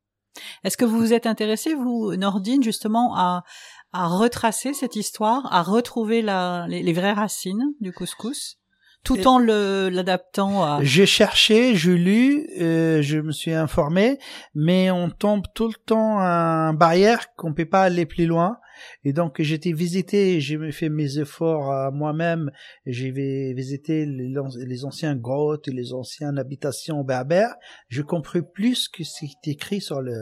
Est-ce 0.64 0.78
que 0.78 0.86
vous 0.86 0.98
vous 1.00 1.14
êtes 1.14 1.28
intéressé, 1.28 1.76
vous, 1.76 2.16
Nordine, 2.16 2.64
justement, 2.64 3.16
à, 3.16 3.44
à 3.92 4.08
retracer 4.08 4.74
cette 4.74 4.96
histoire, 4.96 5.48
à 5.54 5.62
retrouver 5.62 6.22
la, 6.22 6.66
les, 6.68 6.82
les 6.82 6.94
vraies 6.94 7.14
racines 7.14 7.64
du 7.80 7.94
couscous, 7.94 8.58
tout 9.04 9.18
Et- 9.18 9.28
en 9.28 9.38
l'adaptant 9.38 10.64
à... 10.64 10.80
J'ai 10.82 11.06
cherché, 11.06 11.76
j'ai 11.76 11.96
lu, 11.98 12.48
euh, 12.60 13.02
je 13.02 13.20
me 13.20 13.32
suis 13.32 13.54
informé, 13.54 14.18
mais 14.56 14.90
on 14.92 15.10
tombe 15.10 15.44
tout 15.54 15.68
le 15.68 15.76
temps 15.86 16.18
à 16.20 16.70
une 16.72 16.78
barrière 16.78 17.34
qu'on 17.36 17.54
peut 17.54 17.66
pas 17.70 17.84
aller 17.84 18.06
plus 18.06 18.26
loin. 18.26 18.58
Et 19.04 19.14
donc 19.14 19.42
j'étais 19.42 19.72
visité, 19.74 20.40
j'ai 20.40 20.72
fait 20.72 20.90
mes 20.90 21.20
efforts 21.20 21.72
à 21.72 21.92
moi-même, 21.92 22.52
j'ai 22.86 23.12
vi- 23.12 23.54
visité 23.54 24.06
les, 24.06 24.34
les 24.66 24.86
anciennes 24.86 25.20
grottes 25.20 25.68
et 25.68 25.72
les 25.72 25.94
anciennes 25.94 26.38
habitations 26.38 27.04
berbères. 27.04 27.56
Je 27.88 28.02
compris 28.02 28.42
plus 28.42 28.88
que 28.88 29.04
ce 29.04 29.20
qui 29.20 29.26
est 29.26 29.52
écrit 29.52 29.82
sur 29.82 30.02
le 30.02 30.18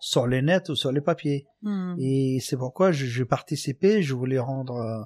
sur 0.00 0.26
le 0.26 0.40
net 0.42 0.68
ou 0.68 0.74
sur 0.74 0.92
les 0.92 1.00
papiers. 1.00 1.46
Hmm. 1.62 1.94
Et 1.98 2.38
c'est 2.40 2.58
pourquoi 2.58 2.92
je, 2.92 3.06
je 3.06 3.24
participais, 3.24 4.02
je 4.02 4.14
voulais 4.14 4.38
rendre 4.38 4.76
euh, 4.76 5.02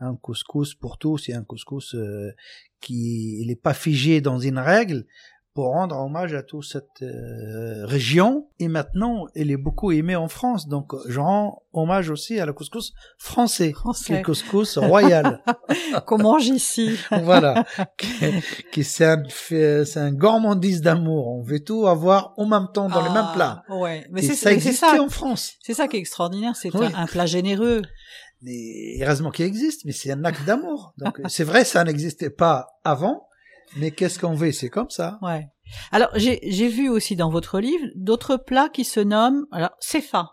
un 0.00 0.16
couscous 0.16 0.74
pour 0.74 0.96
tous 0.96 1.28
et 1.28 1.34
un 1.34 1.44
couscous 1.44 1.94
euh, 1.94 2.30
qui 2.80 3.44
n'est 3.46 3.56
pas 3.56 3.74
figé 3.74 4.20
dans 4.20 4.38
une 4.38 4.58
règle 4.58 5.04
pour 5.58 5.72
rendre 5.72 5.96
hommage 5.96 6.34
à 6.34 6.44
toute 6.44 6.62
cette 6.62 7.02
euh, 7.02 7.84
région. 7.84 8.46
Et 8.60 8.68
maintenant, 8.68 9.26
elle 9.34 9.50
est 9.50 9.56
beaucoup 9.56 9.90
aimée 9.90 10.14
en 10.14 10.28
France. 10.28 10.68
Donc, 10.68 10.92
je 11.08 11.18
rends 11.18 11.64
hommage 11.72 12.10
aussi 12.10 12.38
à 12.38 12.46
la 12.46 12.52
couscous 12.52 12.92
français, 13.18 13.64
qui 13.64 13.70
est 13.70 13.72
Français. 13.72 14.18
le 14.18 14.22
couscous 14.24 14.78
royal. 14.78 15.42
Qu'on 16.06 16.18
mange 16.18 16.46
ici. 16.46 16.96
voilà. 17.24 17.64
qui, 18.70 18.84
c'est 18.84 19.04
un, 19.04 19.24
fait- 19.28 19.84
c'est 19.84 19.98
un 19.98 20.12
gourmandise 20.12 20.80
d'amour. 20.80 21.26
On 21.26 21.42
veut 21.42 21.58
tout 21.58 21.88
avoir 21.88 22.34
en 22.36 22.46
même 22.46 22.68
temps 22.72 22.88
dans 22.88 23.02
le 23.02 23.10
même 23.12 23.26
plat. 23.34 23.64
Ah, 23.68 23.76
Ouais, 23.78 24.06
mais 24.12 24.22
c'est 24.22 24.36
ça 24.36 24.52
existe 24.52 24.84
en 24.84 25.08
France. 25.08 25.54
C'est 25.60 25.74
ça 25.74 25.88
qui 25.88 25.96
est 25.96 26.00
extraordinaire, 26.00 26.54
c'est 26.54 26.72
Oui. 26.72 26.86
un, 26.86 27.02
un 27.02 27.06
plat 27.06 27.26
généreux. 27.26 27.82
Mais 28.42 28.96
heureusement 29.02 29.32
qu'il 29.32 29.44
existe, 29.46 29.84
mais 29.84 29.90
c'est 29.90 30.12
un 30.12 30.24
acte 30.24 30.44
d'amour. 30.46 30.94
Donc 30.98 31.20
c'est 31.26 31.42
vrai, 31.42 31.64
ça 31.64 31.82
n'existait 31.82 32.30
pas 32.30 32.68
avant, 32.84 33.24
mais 33.76 33.90
qu'est-ce 33.90 34.18
qu'on 34.18 34.34
veut? 34.34 34.52
C'est 34.52 34.68
comme 34.70 34.90
ça. 34.90 35.18
Ouais. 35.22 35.46
Alors, 35.92 36.08
j'ai 36.14 36.68
vu 36.68 36.88
aussi 36.88 37.14
dans 37.16 37.30
votre 37.30 37.60
livre 37.60 37.84
d'autres 37.94 38.36
plats 38.36 38.68
qui 38.70 38.84
se 38.84 39.00
nomment, 39.00 39.46
alors, 39.52 39.70
sefa. 39.80 40.30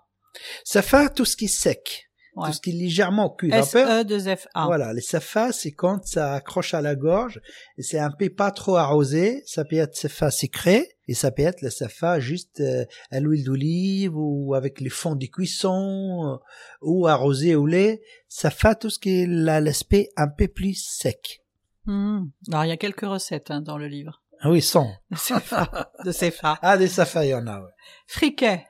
Fait 0.66 1.14
tout 1.14 1.26
ce 1.26 1.36
qui 1.38 1.46
est 1.46 1.48
sec, 1.48 2.04
Ouais. 2.36 2.48
tout 2.48 2.54
ce 2.54 2.60
qui 2.62 2.72
est 2.72 2.74
légèrement 2.74 3.30
cuit. 3.30 3.50
Vapeur, 3.50 3.90
S-E-2-F-A. 3.90 4.66
Voilà, 4.66 4.92
les 4.92 5.00
safas, 5.02 5.54
c'est 5.54 5.72
quand 5.72 6.06
ça 6.06 6.34
accroche 6.34 6.74
à 6.74 6.82
la 6.82 6.96
gorge 6.96 7.40
et 7.78 7.82
c'est 7.82 8.00
un 8.00 8.12
peu 8.12 8.30
pas 8.30 8.52
trop 8.52 8.76
arrosé. 8.76 9.42
Ça 9.46 9.64
peut 9.64 9.78
être 9.78 9.96
safa 9.96 10.32
sucré 10.32 10.86
et 11.08 11.14
ça 11.14 11.32
peut 11.32 11.44
être 11.44 11.62
le 11.62 11.70
safa 11.70 12.20
juste 12.20 12.60
euh, 12.60 12.84
à 13.12 13.22
l'huile 13.22 13.46
d'olive 13.46 14.12
ou 14.18 14.54
avec 14.54 14.82
les 14.82 14.90
fonds 14.90 15.16
de 15.16 15.26
cuisson 15.28 16.34
euh, 16.34 16.36
ou 16.82 17.08
arrosé 17.08 17.56
au 17.56 17.66
lait. 17.68 18.02
Ça 18.28 18.50
fait 18.50 18.78
tout 18.80 18.90
ce 18.90 19.00
qui 19.00 19.22
est 19.22 19.28
la- 19.28 19.62
l'aspect 19.62 20.10
un 20.18 20.28
peu 20.28 20.50
plus 20.50 20.74
sec. 20.74 21.40
Alors, 21.88 22.66
il 22.66 22.70
y 22.70 22.72
a 22.72 22.78
quelques 22.78 23.06
recettes 23.06 23.52
hein, 23.52 23.62
dans 23.62 23.78
le 23.78 23.88
livre. 23.88 24.24
Ah 24.42 24.52
oui, 24.52 24.62
sans. 24.62 24.90
De 25.12 25.18
sefa. 25.18 25.66
de. 26.04 26.60
Ah, 26.62 26.78
des 26.78 26.88
safas, 26.88 27.26
il 27.26 27.30
y 27.30 27.34
en 27.34 27.48
a, 27.48 27.60
ouais. 27.60 27.72
Friquet. 28.08 28.66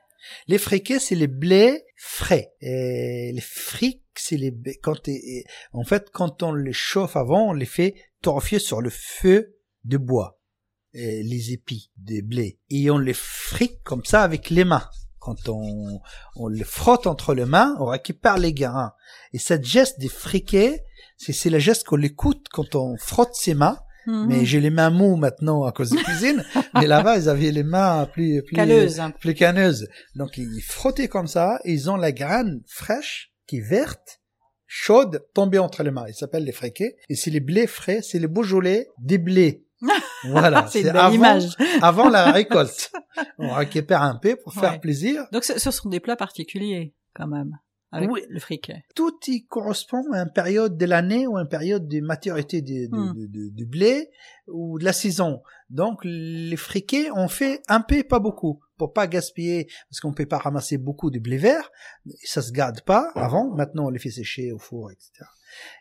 Les 0.48 0.58
friquets, 0.58 0.98
c'est 0.98 1.14
les 1.14 1.26
blés 1.26 1.84
frais. 1.96 2.52
Et 2.60 3.30
les 3.32 3.40
frics, 3.40 4.02
c'est 4.14 4.36
les 4.36 4.52
quand 4.82 5.08
en 5.72 5.84
fait, 5.84 6.10
quand 6.10 6.42
on 6.42 6.52
les 6.52 6.72
chauffe 6.72 7.16
avant, 7.16 7.50
on 7.50 7.52
les 7.52 7.66
fait 7.66 7.94
torréfier 8.22 8.58
sur 8.58 8.80
le 8.80 8.90
feu 8.90 9.56
de 9.84 9.98
bois. 9.98 10.40
Et 10.92 11.22
les 11.22 11.52
épis 11.52 11.92
des 11.96 12.22
blés. 12.22 12.58
Et 12.70 12.90
on 12.90 12.98
les 12.98 13.14
frique 13.14 13.82
comme 13.82 14.04
ça 14.04 14.22
avec 14.22 14.50
les 14.50 14.64
mains. 14.64 14.88
Quand 15.18 15.48
on, 15.48 16.00
on 16.36 16.48
les 16.48 16.64
frotte 16.64 17.06
entre 17.06 17.34
les 17.34 17.44
mains, 17.44 17.76
on 17.80 17.86
récupère 17.86 18.38
les 18.38 18.52
grains. 18.52 18.92
Et 19.32 19.38
cette 19.38 19.64
geste 19.64 19.98
des 19.98 20.08
friquets, 20.08 20.84
c'est, 21.16 21.32
c'est 21.32 21.50
la 21.50 21.58
geste 21.58 21.84
qu'on 21.84 22.02
écoute 22.02 22.46
quand 22.50 22.74
on 22.74 22.96
frotte 22.98 23.34
ses 23.34 23.54
mains. 23.54 23.78
Mhm. 24.06 24.26
Mais 24.28 24.44
j'ai 24.44 24.60
les 24.60 24.70
mains 24.70 24.90
mous 24.90 25.16
maintenant 25.16 25.64
à 25.64 25.72
cause 25.72 25.90
de 25.90 25.96
cuisine. 25.96 26.44
mais 26.74 26.86
là-bas, 26.86 27.18
ils 27.18 27.28
avaient 27.28 27.50
les 27.50 27.64
mains 27.64 28.06
plus, 28.06 28.42
plus, 28.44 29.00
hein. 29.00 29.10
plus 29.10 29.34
canneuse. 29.34 29.88
Donc 30.14 30.36
ils 30.38 30.62
frottaient 30.62 31.08
comme 31.08 31.26
ça, 31.26 31.58
et 31.64 31.72
ils 31.72 31.90
ont 31.90 31.96
la 31.96 32.12
graine 32.12 32.60
fraîche 32.68 33.32
qui 33.48 33.56
est 33.58 33.68
verte, 33.68 34.20
chaude, 34.66 35.24
tombée 35.34 35.58
entre 35.58 35.82
les 35.82 35.90
mains. 35.90 36.04
Ils 36.08 36.14
s'appellent 36.14 36.44
les 36.44 36.52
friquets. 36.52 36.94
Et 37.08 37.16
c'est 37.16 37.30
les 37.32 37.40
blés 37.40 37.66
frais, 37.66 38.00
c'est 38.02 38.20
les 38.20 38.28
Beaujolais 38.28 38.88
des 38.98 39.18
blés. 39.18 39.64
Voilà, 40.28 40.66
c'est 40.68 40.88
avant, 40.88 41.12
image. 41.14 41.50
avant 41.82 42.08
la 42.08 42.32
récolte. 42.32 42.90
On 43.38 43.52
récupère 43.52 44.02
un 44.02 44.16
peu 44.16 44.34
pour 44.36 44.54
faire 44.54 44.72
Ouais. 44.72 44.78
plaisir. 44.80 45.24
Donc, 45.32 45.44
ce, 45.44 45.58
ce 45.58 45.70
sont 45.70 45.88
des 45.88 46.00
plats 46.00 46.16
particuliers, 46.16 46.94
quand 47.14 47.26
même, 47.28 47.52
avec 47.92 48.10
Oui. 48.10 48.22
le 48.28 48.40
friquet. 48.40 48.84
Tout 48.94 49.16
y 49.28 49.44
correspond 49.46 50.02
à 50.12 50.18
une 50.18 50.32
période 50.32 50.76
de 50.76 50.86
l'année 50.86 51.26
ou 51.26 51.36
à 51.36 51.42
une 51.42 51.48
période 51.48 51.86
de 51.88 52.00
maturité 52.00 52.60
du, 52.62 52.88
Hmm. 52.90 53.12
du- 53.14 53.50
du 53.50 53.66
blé 53.66 54.10
ou 54.48 54.78
de 54.78 54.84
la 54.84 54.92
saison. 54.92 55.42
Donc 55.70 56.00
les 56.04 56.56
friquets, 56.56 57.10
on 57.14 57.28
fait 57.28 57.62
un 57.68 57.80
peu, 57.80 58.02
pas 58.02 58.18
beaucoup, 58.18 58.60
pour 58.76 58.92
pas 58.92 59.06
gaspiller, 59.06 59.68
parce 59.88 60.00
qu'on 60.00 60.12
peut 60.12 60.26
pas 60.26 60.38
ramasser 60.38 60.78
beaucoup 60.78 61.10
de 61.10 61.18
blé 61.18 61.38
vert, 61.38 61.70
ça 62.24 62.42
se 62.42 62.52
garde 62.52 62.80
pas 62.82 63.10
avant. 63.14 63.50
Maintenant, 63.54 63.86
on 63.86 63.90
les 63.90 63.98
fait 63.98 64.10
sécher 64.10 64.52
au 64.52 64.58
four, 64.58 64.90
etc. 64.90 65.10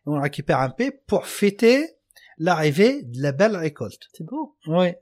Et 0.05 0.09
on 0.09 0.19
récupère 0.21 0.59
un 0.59 0.69
peu 0.69 0.91
pour 1.07 1.25
fêter 1.27 1.97
l'arrivée 2.37 3.03
de 3.03 3.21
la 3.21 3.31
belle 3.31 3.55
récolte. 3.55 4.03
C'est 4.13 4.23
beau. 4.25 4.55
Oui. 4.67 4.93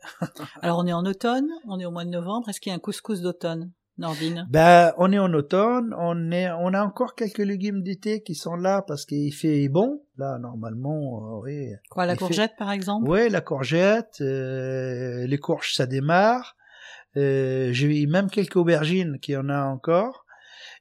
Alors, 0.61 0.79
on 0.79 0.87
est 0.87 0.93
en 0.93 1.05
automne, 1.05 1.47
on 1.67 1.79
est 1.79 1.85
au 1.85 1.91
mois 1.91 2.05
de 2.05 2.09
novembre. 2.09 2.49
Est-ce 2.49 2.59
qu'il 2.61 2.69
y 2.69 2.73
a 2.73 2.75
un 2.75 2.79
couscous 2.79 3.21
d'automne, 3.21 3.71
Nordine? 3.97 4.47
Ben, 4.49 4.91
on 4.97 5.11
est 5.11 5.19
en 5.19 5.31
automne, 5.33 5.93
on 5.99 6.31
est, 6.31 6.49
on 6.51 6.73
a 6.73 6.81
encore 6.83 7.13
quelques 7.15 7.37
légumes 7.37 7.83
d'été 7.83 8.21
qui 8.23 8.33
sont 8.35 8.55
là 8.55 8.81
parce 8.81 9.05
qu'il 9.05 9.31
fait 9.33 9.67
bon. 9.69 10.01
Là, 10.17 10.39
normalement, 10.39 11.37
euh, 11.37 11.41
oui. 11.43 11.73
Quoi, 11.91 12.05
la 12.05 12.13
fait- 12.13 12.19
courgette, 12.19 12.53
par 12.57 12.71
exemple? 12.71 13.07
Ouais, 13.07 13.29
la 13.29 13.41
courgette, 13.41 14.17
euh, 14.21 15.27
les 15.27 15.37
courges, 15.37 15.73
ça 15.75 15.85
démarre. 15.85 16.55
Euh, 17.17 17.69
J'ai 17.71 18.05
même 18.07 18.29
quelques 18.29 18.55
aubergines 18.55 19.19
qui 19.19 19.37
en 19.37 19.49
a 19.49 19.63
encore. 19.65 20.25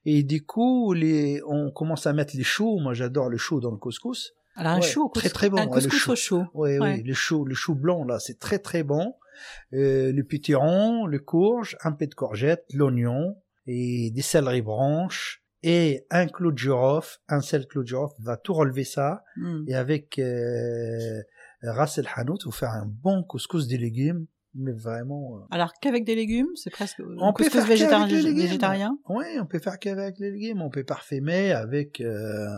Et 0.05 0.23
du 0.23 0.45
coup, 0.45 0.93
les, 0.95 1.41
on 1.47 1.71
commence 1.71 2.07
à 2.07 2.13
mettre 2.13 2.35
les 2.37 2.43
choux. 2.43 2.79
Moi, 2.81 2.95
j'adore 2.95 3.29
le 3.29 3.37
chou 3.37 3.61
dans 3.61 3.71
le 3.71 3.77
couscous. 3.77 4.33
Alors, 4.57 4.73
un 4.73 4.77
Ouais, 4.77 4.83
chou 4.83 5.05
au 5.05 5.09
très, 5.09 5.23
couscous. 5.29 5.33
très 5.33 5.51
bon, 5.51 5.57
Un 5.59 5.61
ouais, 5.61 5.67
le 5.67 5.73
couscous 5.73 5.99
chou. 5.99 6.13
au 6.13 6.17
chou. 6.17 6.45
Oui, 6.55 6.79
Ouais. 6.79 6.95
oui, 6.97 7.03
le 7.03 7.15
chou, 7.15 7.45
le 7.45 7.55
chou 7.55 7.75
blanc 7.75 8.05
là, 8.05 8.19
c'est 8.19 8.39
très 8.39 8.59
très 8.59 8.83
bon. 8.83 9.15
Euh, 9.75 10.13
le 10.13 10.25
pétiron, 10.25 11.07
le 11.07 11.19
courge, 11.19 11.77
un 11.85 11.93
peu 11.93 12.07
de 12.07 12.15
courgette, 12.15 12.65
l'oignon 12.75 13.37
et 13.67 14.11
des 14.11 14.23
céleri 14.23 14.63
branches 14.63 15.43
et 15.63 16.07
un 16.11 16.27
clou 16.27 16.51
de 16.53 16.59
girofle. 16.59 17.19
Un 17.29 17.41
seul 17.41 17.67
clou 17.67 17.83
de 17.83 17.89
girofle 17.89 18.17
va 18.21 18.37
tout 18.37 18.55
relever 18.55 18.85
ça 18.85 19.23
Hmm. 19.37 19.65
et 19.69 19.75
avec 19.75 20.19
euh, 20.19 21.21
ras 21.63 21.97
el 21.99 22.09
hanout, 22.17 22.39
vous 22.45 22.51
faire 22.53 22.71
un 22.71 22.87
bon 22.87 23.23
couscous 23.23 23.69
de 23.69 23.77
légumes, 23.77 24.27
mais 24.55 24.73
vraiment. 24.73 25.37
euh, 25.39 25.41
Alors, 25.51 25.73
qu'avec 25.81 26.05
des 26.05 26.15
légumes 26.17 26.49
C'est 26.57 26.71
presque 26.71 27.01
On 27.19 27.29
un 27.29 27.33
peut 27.33 27.45
faire 27.45 27.53
qu'avec 27.63 27.69
végétarien. 27.69 28.35
végétarien? 28.35 28.99
Oui, 29.09 29.25
on 29.41 29.47
peut 29.47 29.61
faire 29.61 29.79
qu'avec 29.79 30.19
les 30.19 30.31
légumes. 30.33 30.61
On 30.61 30.69
peut 30.71 30.85
parfumer 30.85 31.53
avec 31.53 32.01
euh, 32.01 32.49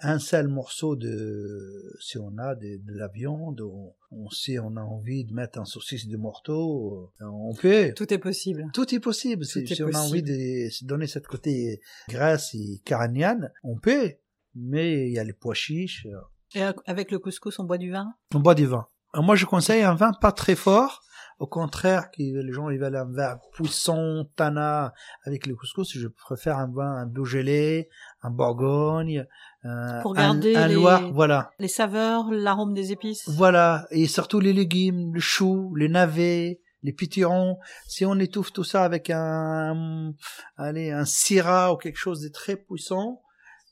un 0.00 0.18
seul 0.18 0.48
morceau 0.48 0.96
de, 0.96 1.94
si 2.00 2.18
on 2.18 2.36
a 2.38 2.54
de, 2.54 2.78
de 2.84 2.92
la 2.98 3.08
viande, 3.08 3.60
on, 3.60 3.94
on 4.10 4.28
sait, 4.30 4.58
on 4.58 4.76
a 4.76 4.80
envie 4.82 5.24
de 5.24 5.32
mettre 5.32 5.58
un 5.58 5.64
saucisse 5.64 6.08
de 6.08 6.16
morteau, 6.16 7.10
euh, 7.20 7.24
on 7.26 7.54
peut. 7.54 7.92
Tout 7.96 8.12
est 8.12 8.18
possible. 8.18 8.64
Tout 8.74 8.94
est 8.94 9.00
possible. 9.00 9.44
Si, 9.44 9.64
Tout 9.64 9.72
est 9.72 9.74
si 9.76 9.82
on 9.82 9.86
a 9.86 9.90
possible. 9.92 10.08
envie 10.08 10.22
de 10.22 10.70
se 10.70 10.84
donner 10.84 11.06
cette 11.06 11.26
côté 11.26 11.80
grasse 12.08 12.54
et 12.54 12.80
caraniane, 12.84 13.50
on 13.62 13.78
peut. 13.78 14.12
Mais 14.54 15.08
il 15.08 15.12
y 15.12 15.18
a 15.18 15.24
les 15.24 15.32
pois 15.32 15.54
chiches. 15.54 16.06
euh, 16.06 16.20
Et 16.54 16.62
avec 16.86 17.10
le 17.10 17.18
couscous, 17.18 17.58
on 17.58 17.64
boit 17.64 17.78
du 17.78 17.90
vin? 17.90 18.06
On 18.34 18.40
boit 18.40 18.54
du 18.54 18.66
vin. 18.66 18.86
Alors 19.12 19.24
moi, 19.24 19.36
je 19.36 19.46
conseille 19.46 19.82
un 19.82 19.94
vin 19.94 20.12
pas 20.20 20.32
très 20.32 20.54
fort. 20.56 21.00
Au 21.40 21.48
contraire, 21.48 22.12
qui, 22.12 22.32
les 22.32 22.52
gens 22.52 22.70
ils 22.70 22.78
veulent 22.78 22.94
un 22.94 23.10
vin 23.10 23.38
puissant, 23.52 24.24
tana 24.36 24.94
avec 25.24 25.46
le 25.48 25.56
couscous. 25.56 25.90
Je 25.98 26.06
préfère 26.06 26.58
un 26.58 26.70
vin, 26.70 26.92
un 26.94 27.06
Beaujolais, 27.06 27.88
un 28.22 28.30
Bourgogne, 28.30 29.26
un, 29.64 30.00
Pour 30.02 30.14
garder 30.14 30.54
un, 30.54 30.68
les-. 30.68 30.76
Voilà, 31.12 31.50
Les 31.58 31.68
saveurs, 31.68 32.30
l'arôme 32.30 32.74
des 32.74 32.92
épices 32.92 33.28
voilà, 33.28 33.86
et 33.90 34.06
surtout 34.06 34.40
les 34.40 34.52
légumes, 34.52 35.12
le 35.14 35.20
chou, 35.20 35.74
les 35.74 35.88
navets, 35.88 36.60
les 36.82 36.92
pitirons. 36.92 37.58
Si 37.88 38.04
on 38.04 38.18
étouffe 38.18 38.52
tout 38.52 38.64
ça 38.64 38.84
avec 38.84 39.10
un, 39.10 40.12
allez, 40.56 40.90
un 40.90 41.04
syrah 41.04 41.72
ou 41.72 41.76
quelque 41.76 41.98
chose 41.98 42.20
de 42.20 42.28
très 42.28 42.56
puissant, 42.56 43.22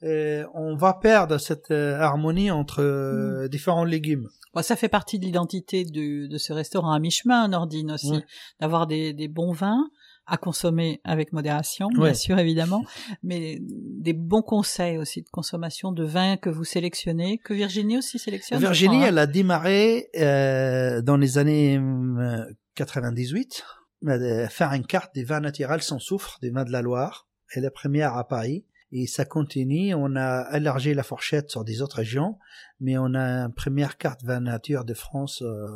euh, 0.02 0.44
on 0.54 0.74
va 0.74 0.94
perdre 0.94 1.38
cette 1.38 1.70
euh, 1.70 2.00
harmonie 2.00 2.50
entre 2.50 2.82
euh, 2.82 3.48
différents 3.48 3.84
légumes. 3.84 4.28
Bon, 4.52 4.62
ça 4.62 4.74
fait 4.74 4.88
partie 4.88 5.18
de 5.18 5.24
l'identité 5.24 5.84
de, 5.84 6.26
de 6.26 6.38
ce 6.38 6.52
restaurant 6.52 6.92
à 6.92 6.98
mi-chemin, 6.98 7.48
Nordine 7.48 7.92
aussi, 7.92 8.22
d'avoir 8.60 8.86
des, 8.86 9.12
des 9.12 9.28
bons 9.28 9.52
vins 9.52 9.88
à 10.26 10.36
consommer 10.36 11.00
avec 11.04 11.32
modération, 11.32 11.88
bien 11.88 12.14
sûr, 12.14 12.38
évidemment, 12.38 12.84
mais 13.22 13.58
des 13.60 14.12
bons 14.12 14.42
conseils 14.42 14.98
aussi 14.98 15.22
de 15.22 15.28
consommation 15.30 15.92
de 15.92 16.04
vins 16.04 16.36
que 16.36 16.50
vous 16.50 16.64
sélectionnez, 16.64 17.38
que 17.38 17.54
Virginie 17.54 17.98
aussi 17.98 18.18
sélectionne. 18.18 18.60
Virginie, 18.60 18.96
crois, 18.96 19.06
hein. 19.06 19.08
elle 19.08 19.18
a 19.18 19.26
démarré 19.26 20.08
euh, 20.16 21.02
dans 21.02 21.16
les 21.16 21.38
années 21.38 21.78
euh, 21.78 22.44
98 22.76 23.64
euh, 24.08 24.48
faire 24.48 24.72
une 24.72 24.86
carte 24.86 25.14
des 25.14 25.22
vins 25.22 25.40
naturels 25.40 25.82
sans 25.82 25.98
soufre, 25.98 26.38
des 26.42 26.50
vins 26.50 26.64
de 26.64 26.72
la 26.72 26.82
Loire. 26.82 27.28
Elle 27.54 27.64
est 27.64 27.70
première 27.70 28.16
à 28.16 28.26
Paris. 28.26 28.66
Et 28.90 29.06
ça 29.06 29.24
continue, 29.24 29.94
on 29.94 30.16
a 30.16 30.54
élargi 30.54 30.92
la 30.92 31.02
fourchette 31.02 31.50
sur 31.50 31.64
des 31.64 31.80
autres 31.80 31.96
régions, 31.96 32.38
mais 32.78 32.98
on 32.98 33.14
a 33.14 33.44
une 33.46 33.54
première 33.54 33.96
carte 33.96 34.22
vin 34.22 34.40
nature 34.40 34.84
de 34.84 34.92
France 34.92 35.40
euh, 35.40 35.66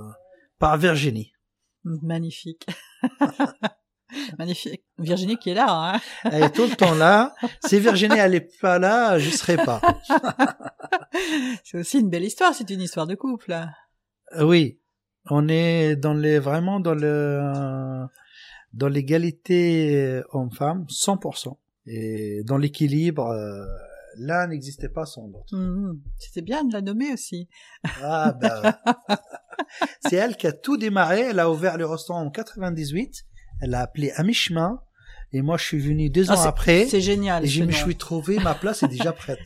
par 0.59 0.77
Virginie. 0.77 1.33
Magnifique. 1.85 2.67
Magnifique. 4.39 4.85
Virginie 4.99 5.37
qui 5.37 5.51
est 5.51 5.55
là, 5.55 5.95
hein. 5.95 6.01
Elle 6.25 6.45
est 6.45 6.51
tout 6.51 6.67
le 6.67 6.77
temps 6.77 6.95
là. 6.95 7.35
Si 7.65 7.79
Virginie 7.81 8.19
elle 8.19 8.35
est 8.35 8.61
pas 8.61 8.79
là, 8.79 9.19
je 9.19 9.31
serais 9.31 9.57
pas. 9.57 9.81
C'est 11.65 11.79
aussi 11.79 11.99
une 11.99 12.11
belle 12.11 12.25
histoire, 12.25 12.55
c'est 12.55 12.69
une 12.71 12.83
histoire 12.83 13.07
de 13.07 13.15
couple. 13.15 13.53
Euh, 14.33 14.45
Oui, 14.45 14.79
on 15.31 15.49
est 15.49 15.97
dans 15.97 16.15
les 16.15 16.39
vraiment 16.39 16.81
dans 16.81 16.95
le 16.95 18.07
dans 18.73 18.89
l'égalité 18.89 19.97
euh, 19.97 20.23
homme-femme 20.33 20.85
100% 20.91 21.57
et 21.87 22.43
dans 22.45 22.59
l'équilibre 22.59 23.27
euh, 23.29 23.65
l'un 24.19 24.49
n'existait 24.49 24.89
pas 24.89 25.07
sans 25.07 25.27
l'autre. 25.27 25.55
Mhm. 25.55 26.01
C'était 26.19 26.43
bien 26.43 26.65
de 26.65 26.73
la 26.73 26.83
nommer 26.83 27.13
aussi. 27.13 27.49
Ah 28.03 28.33
bah 28.33 28.81
c'est 30.01 30.17
elle 30.17 30.37
qui 30.37 30.47
a 30.47 30.53
tout 30.53 30.77
démarré, 30.77 31.21
elle 31.21 31.41
a 31.41 31.51
ouvert 31.51 31.79
le 31.79 31.87
restaurant 31.87 32.21
en 32.21 32.31
98, 32.31 33.25
elle 33.61 33.75
a 33.75 33.81
appelé 33.81 34.11
à 34.13 34.23
mi-chemin 34.23 34.81
et 35.33 35.43
moi 35.43 35.57
je 35.57 35.65
suis 35.65 35.79
venu 35.79 36.11
deux 36.11 36.31
Ah, 36.31 36.35
ans 36.35 36.43
après 36.45 36.87
C'est 36.87 37.01
génial. 37.01 37.45
et 37.45 37.49
je 37.49 37.65
me 37.65 37.73
suis 37.73 37.97
trouvé 37.97 38.39
ma 38.39 38.55
place 38.55 38.83
est 38.83 38.89
déjà 38.89 39.13
prête. 39.13 39.41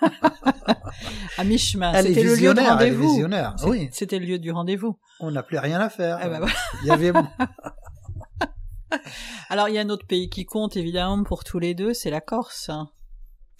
à 1.38 1.44
mi-chemin. 1.44 1.92
C'était 2.02 2.22
le 2.24 2.34
lieu 2.34 2.58
est 2.58 2.68
rendez-vous. 2.68 3.26
Oui, 3.66 3.88
C'était 3.92 4.18
le 4.18 4.26
lieu 4.26 4.38
du 4.38 4.50
rendez-vous. 4.50 4.98
on 5.20 5.30
n'a 5.30 5.42
plus 5.42 5.58
rien 5.58 5.80
à 5.80 5.88
faire. 5.90 6.18
Ah 6.20 6.28
bah 6.28 6.38
voilà. 6.38 6.54
Il 6.82 6.88
y 6.88 6.90
avait 6.90 7.12
Alors 9.48 9.68
il 9.68 9.74
y 9.74 9.78
a 9.78 9.82
un 9.82 9.90
autre 9.90 10.06
pays 10.06 10.28
qui 10.30 10.44
compte 10.44 10.76
évidemment 10.76 11.22
pour 11.24 11.44
tous 11.44 11.58
les 11.58 11.74
deux, 11.74 11.94
c'est 11.94 12.10
la 12.10 12.20
Corse. 12.20 12.70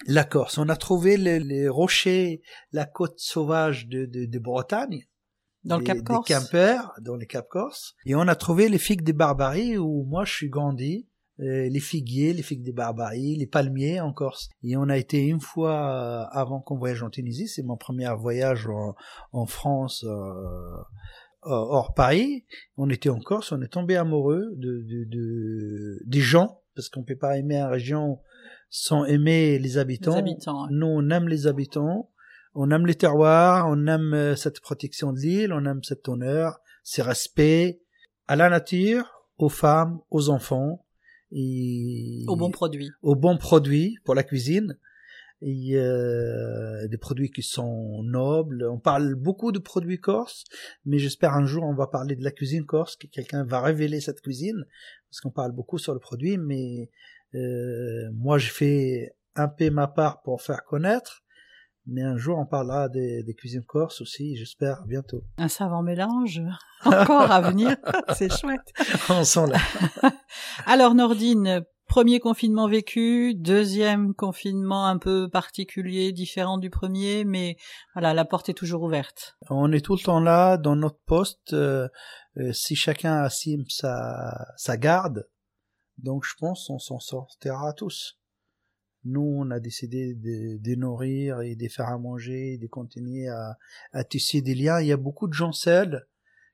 La 0.07 0.25
Corse. 0.25 0.59
On 0.59 0.69
a 0.69 0.77
trouvé 0.77 1.17
les, 1.17 1.41
les 1.41 1.69
rochers, 1.69 2.43
la 2.73 2.85
côte 2.85 3.19
sauvage 3.19 3.87
de, 3.89 4.07
de, 4.07 4.27
de 4.27 4.39
Bretagne. 4.39 5.05
Dans 5.67 5.77
le 5.79 5.83
des, 5.83 5.87
Cap 5.87 5.99
des 5.99 6.05
Corse. 6.05 6.29
campeurs 6.29 6.93
dans 7.01 7.17
les 7.17 7.27
Cap 7.27 7.49
Corse. 7.49 7.95
Et 8.07 8.15
on 8.15 8.23
a 8.23 8.35
trouvé 8.35 8.69
les 8.69 8.79
figues 8.79 9.03
des 9.03 9.13
Barbaries 9.13 9.79
où 9.79 10.05
moi 10.05 10.25
je 10.25 10.33
suis 10.33 10.49
grandi. 10.49 11.09
Euh, 11.39 11.69
les 11.69 11.81
figuiers, 11.81 12.33
les 12.33 12.43
figues 12.43 12.63
des 12.63 12.73
Barbaries, 12.73 13.37
les 13.37 13.47
palmiers 13.47 14.01
en 14.01 14.13
Corse. 14.15 14.49
Et 14.63 14.75
on 14.79 14.89
a 14.89 14.97
été 14.97 15.23
une 15.23 15.41
fois 15.41 15.75
euh, 15.75 16.25
avant 16.31 16.61
qu'on 16.61 16.79
voyage 16.79 17.03
en 17.03 17.11
Tunisie, 17.11 17.47
c'est 17.47 17.63
mon 17.63 17.77
premier 17.77 18.09
voyage 18.19 18.67
en, 18.69 18.95
en 19.33 19.45
France 19.45 20.03
euh, 20.05 20.83
hors 21.43 21.93
Paris. 21.93 22.47
On 22.79 22.89
était 22.89 23.11
en 23.11 23.21
Corse, 23.21 23.53
on 23.53 23.61
est 23.61 23.69
tombé 23.69 23.97
amoureux 23.97 24.47
de, 24.57 24.81
de, 24.81 25.05
de 25.11 26.01
des 26.07 26.21
gens 26.21 26.63
parce 26.75 26.89
qu'on 26.89 27.03
peut 27.05 27.17
pas 27.19 27.37
aimer 27.37 27.59
une 27.59 27.67
région 27.67 28.19
sans 28.71 29.05
aimer 29.05 29.59
les 29.59 29.77
habitants. 29.79 30.13
Les 30.13 30.19
habitants. 30.19 30.67
Nous, 30.71 30.87
on 30.87 31.11
aime 31.11 31.29
les 31.29 31.47
habitants, 31.47 32.11
on 32.57 32.71
aime 32.71 32.87
les 32.87 32.95
terroirs, 32.95 33.67
on 33.69 33.87
aime 33.87 34.15
euh, 34.15 34.35
cette 34.35 34.61
protection 34.61 35.13
de 35.13 35.19
l'île, 35.19 35.53
on 35.53 35.65
aime 35.67 35.85
cet 35.85 36.09
honneur, 36.09 36.59
ce 36.83 37.03
respect 37.03 37.81
à 38.27 38.35
la 38.35 38.49
nature, 38.49 39.23
aux 39.39 39.51
femmes, 39.51 40.01
aux 40.11 40.31
enfants 40.31 40.85
et 41.33 42.25
Au 42.29 42.37
bon 42.37 42.51
produit. 42.51 42.91
aux 43.03 43.15
bons 43.15 43.37
produits 43.37 43.99
pour 44.05 44.15
la 44.15 44.23
cuisine 44.23 44.79
et 45.43 45.77
euh, 45.77 46.89
des 46.89 46.97
produits 46.97 47.31
qui 47.31 47.43
sont 47.43 48.03
nobles. 48.03 48.67
On 48.71 48.79
parle 48.79 49.15
beaucoup 49.15 49.53
de 49.53 49.59
produits 49.59 50.01
corses, 50.01 50.45
mais 50.87 50.99
j'espère 50.99 51.35
un 51.35 51.45
jour 51.45 51.63
on 51.65 51.75
va 51.75 51.89
parler 51.89 52.17
de 52.17 52.25
la 52.25 52.31
cuisine 52.31 52.65
corse, 52.65 52.97
que 52.97 53.07
quelqu'un 53.07 53.45
va 53.45 53.61
révéler 53.61 54.01
cette 54.01 54.23
cuisine, 54.23 54.65
parce 55.11 55.21
qu'on 55.21 55.31
parle 55.31 55.53
beaucoup 55.53 55.79
sur 55.79 55.93
le 55.93 56.01
produit, 56.01 56.39
mais 56.39 56.91
euh, 57.35 58.11
moi 58.15 58.39
je 58.39 58.51
fais 58.51 59.15
un 59.35 59.49
peu 59.49 59.69
ma 59.69 59.89
part 59.89 60.23
pour 60.23 60.41
faire 60.41 60.65
connaître, 60.65 61.23
mais 61.87 62.03
un 62.03 62.17
jour 62.17 62.39
on 62.39 62.47
parlera 62.47 62.89
des, 62.89 63.23
des 63.23 63.35
cuisines 63.35 63.65
corses 63.65 64.01
aussi, 64.01 64.37
j'espère 64.37 64.85
bientôt. 64.87 65.23
Un 65.39 65.49
savant 65.49 65.83
mélange 65.83 66.43
encore 66.85 67.31
à 67.31 67.41
venir. 67.41 67.77
C'est 68.15 68.33
chouette. 68.33 68.73
on 69.09 69.25
sent 69.25 69.47
là. 69.47 70.11
Alors 70.67 70.95
Nordine, 70.95 71.65
premier 71.87 72.19
confinement 72.19 72.69
vécu, 72.69 73.35
deuxième 73.35 74.15
confinement 74.15 74.87
un 74.87 74.99
peu 74.99 75.29
particulier, 75.31 76.13
différent 76.13 76.59
du 76.59 76.71
premier, 76.71 77.25
mais 77.25 77.57
voilà, 77.95 78.13
la 78.15 78.25
porte 78.25 78.49
est 78.49 78.55
toujours 78.55 78.83
ouverte. 78.83 79.37
On 79.51 79.71
est 79.73 79.85
tout 79.85 79.95
le 79.95 80.03
temps 80.03 80.21
là 80.21 80.57
dans 80.57 80.77
notre 80.77 81.01
poste. 81.07 81.53
euh, 81.53 81.89
euh, 82.39 82.53
si 82.53 82.77
chacun 82.77 83.23
assume 83.23 83.65
sa, 83.69 84.47
sa 84.57 84.77
garde, 84.77 85.27
donc 85.99 86.25
je 86.25 86.35
pense 86.39 86.69
on 86.69 86.79
s'en 86.79 86.99
sortira 86.99 87.73
tous. 87.73 88.19
Nous, 89.07 89.39
on 89.41 89.51
a 89.51 89.61
décidé 89.61 90.15
de, 90.15 90.59
de 90.59 90.75
nourrir 90.75 91.41
et 91.41 91.57
de 91.57 91.69
faire 91.69 91.89
à 91.89 91.99
manger, 91.99 92.59
de 92.59 92.67
continuer 92.67 93.29
à, 93.29 93.57
à 93.93 94.05
tisser 94.05 94.43
des 94.43 94.55
liens. 94.55 94.81
Il 94.81 94.89
y 94.89 94.93
a 94.93 94.97
beaucoup 94.97 95.29
de 95.29 95.33
gens 95.33 95.53
seuls 95.53 96.07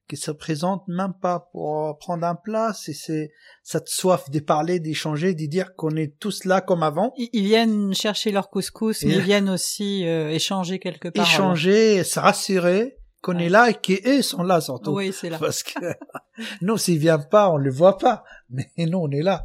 qui 0.08 0.16
se 0.16 0.30
présentent 0.30 0.86
même 0.88 1.14
pas 1.20 1.48
pour 1.52 1.96
prendre 1.98 2.26
un 2.26 2.34
plat. 2.34 2.72
C'est 2.74 2.92
c'est 2.92 3.30
cette 3.62 3.88
soif 3.88 4.30
de 4.30 4.40
parler, 4.40 4.80
d'échanger, 4.80 5.34
de 5.34 5.46
dire 5.46 5.74
qu'on 5.76 5.96
est 5.96 6.18
tous 6.18 6.44
là 6.44 6.60
comme 6.60 6.82
avant. 6.82 7.12
Ils 7.16 7.44
viennent 7.44 7.94
chercher 7.94 8.32
leur 8.32 8.50
couscous, 8.50 9.04
mais 9.04 9.14
ils 9.14 9.20
viennent 9.20 9.48
aussi 9.48 10.06
euh, 10.06 10.30
échanger 10.30 10.78
quelque 10.78 11.08
part. 11.08 11.26
Échanger, 11.26 12.04
se 12.04 12.20
rassurer 12.20 12.98
qu'on 13.22 13.36
Ouais. 13.36 13.46
est 13.46 13.48
là 13.48 13.70
et 13.70 13.74
qu'eux 13.74 14.20
sont 14.22 14.42
là 14.42 14.60
surtout. 14.60 14.90
Oui, 14.92 15.12
c'est 15.12 15.30
là. 15.30 15.38
Parce 15.38 15.62
que 15.62 15.78
nous, 16.60 16.76
s'ils 16.76 16.98
viennent 16.98 17.28
pas, 17.30 17.50
on 17.50 17.56
le 17.56 17.70
voit 17.70 17.96
pas. 17.98 18.24
Mais 18.50 18.66
nous, 18.78 18.98
on 18.98 19.10
est 19.10 19.22
là. 19.22 19.44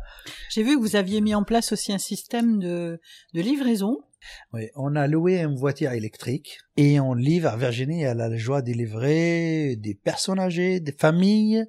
J'ai 0.50 0.64
vu 0.64 0.76
que 0.76 0.82
vous 0.82 0.96
aviez 0.96 1.22
mis 1.22 1.36
en 1.36 1.44
place 1.44 1.72
aussi 1.72 1.94
un 1.94 1.98
système 2.00 2.60
de, 2.60 3.00
de 3.34 3.42
livraison. 3.42 4.00
Oui, 4.52 4.70
on 4.76 4.96
a 4.96 5.08
loué 5.08 5.40
une 5.42 5.56
voiture 5.56 5.92
électrique 5.92 6.58
et 6.76 7.00
on 7.00 7.14
livre 7.14 7.50
à 7.50 7.56
Virginie. 7.56 8.02
Elle 8.04 8.20
a 8.20 8.28
la 8.28 8.36
joie 8.38 8.62
de 8.62 8.72
livrer 8.74 9.76
des 9.78 9.94
personnes 9.96 10.40
âgées, 10.40 10.80
des 10.82 10.92
familles, 10.92 11.64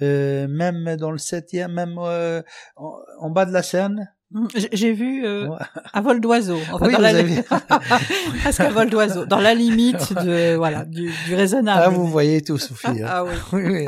euh, 0.00 0.48
même 0.48 0.96
dans 0.96 1.10
le 1.12 1.18
septième, 1.18 1.72
même 1.74 1.96
euh, 1.98 2.42
en, 2.76 2.94
en 3.20 3.30
bas 3.30 3.44
de 3.44 3.52
la 3.52 3.62
Seine. 3.62 4.10
Hum, 4.34 4.48
J'ai 4.72 4.92
vu 4.92 5.26
euh, 5.26 5.48
à 5.92 6.00
vol 6.00 6.20
d'oiseau. 6.20 6.58
Enfin, 6.72 6.86
Oui, 6.86 6.92
dans 6.92 6.98
la- 7.00 7.08
avez- 7.10 7.42
presque 8.40 8.60
à 8.60 8.70
vol 8.70 8.88
d'oiseau, 8.90 9.26
dans 9.26 9.40
la 9.40 9.54
limite 9.54 10.12
de 10.14 10.54
voilà 10.56 10.84
du, 10.84 11.10
du 11.26 11.34
raisonnable. 11.34 11.82
Ah, 11.86 11.88
vous 11.90 12.06
voyez 12.06 12.40
tout, 12.42 12.58
Sophie. 12.58 13.02
hein. 13.02 13.06
Ah 13.08 13.24
oui, 13.24 13.32
Oui, 13.52 13.86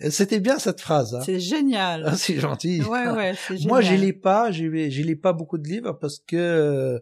oui. 0.00 0.10
C'était 0.10 0.40
bien 0.40 0.58
cette 0.58 0.80
phrase. 0.80 1.14
Hein. 1.14 1.22
c'est 1.24 1.40
génial. 1.40 2.04
Ah, 2.06 2.16
C'est 2.16 2.38
gentil. 2.38 2.82
Ouais, 2.82 3.08
ouais, 3.08 3.34
c'est 3.36 3.56
génial. 3.56 3.68
Moi, 3.68 3.80
je 3.80 3.94
lis 3.94 4.12
pas, 4.12 4.50
je 4.52 4.64
lis, 4.64 5.16
pas 5.16 5.32
beaucoup 5.32 5.58
de 5.58 5.66
livres 5.68 5.92
parce 5.92 6.18
que 6.20 6.36
euh, 6.36 6.98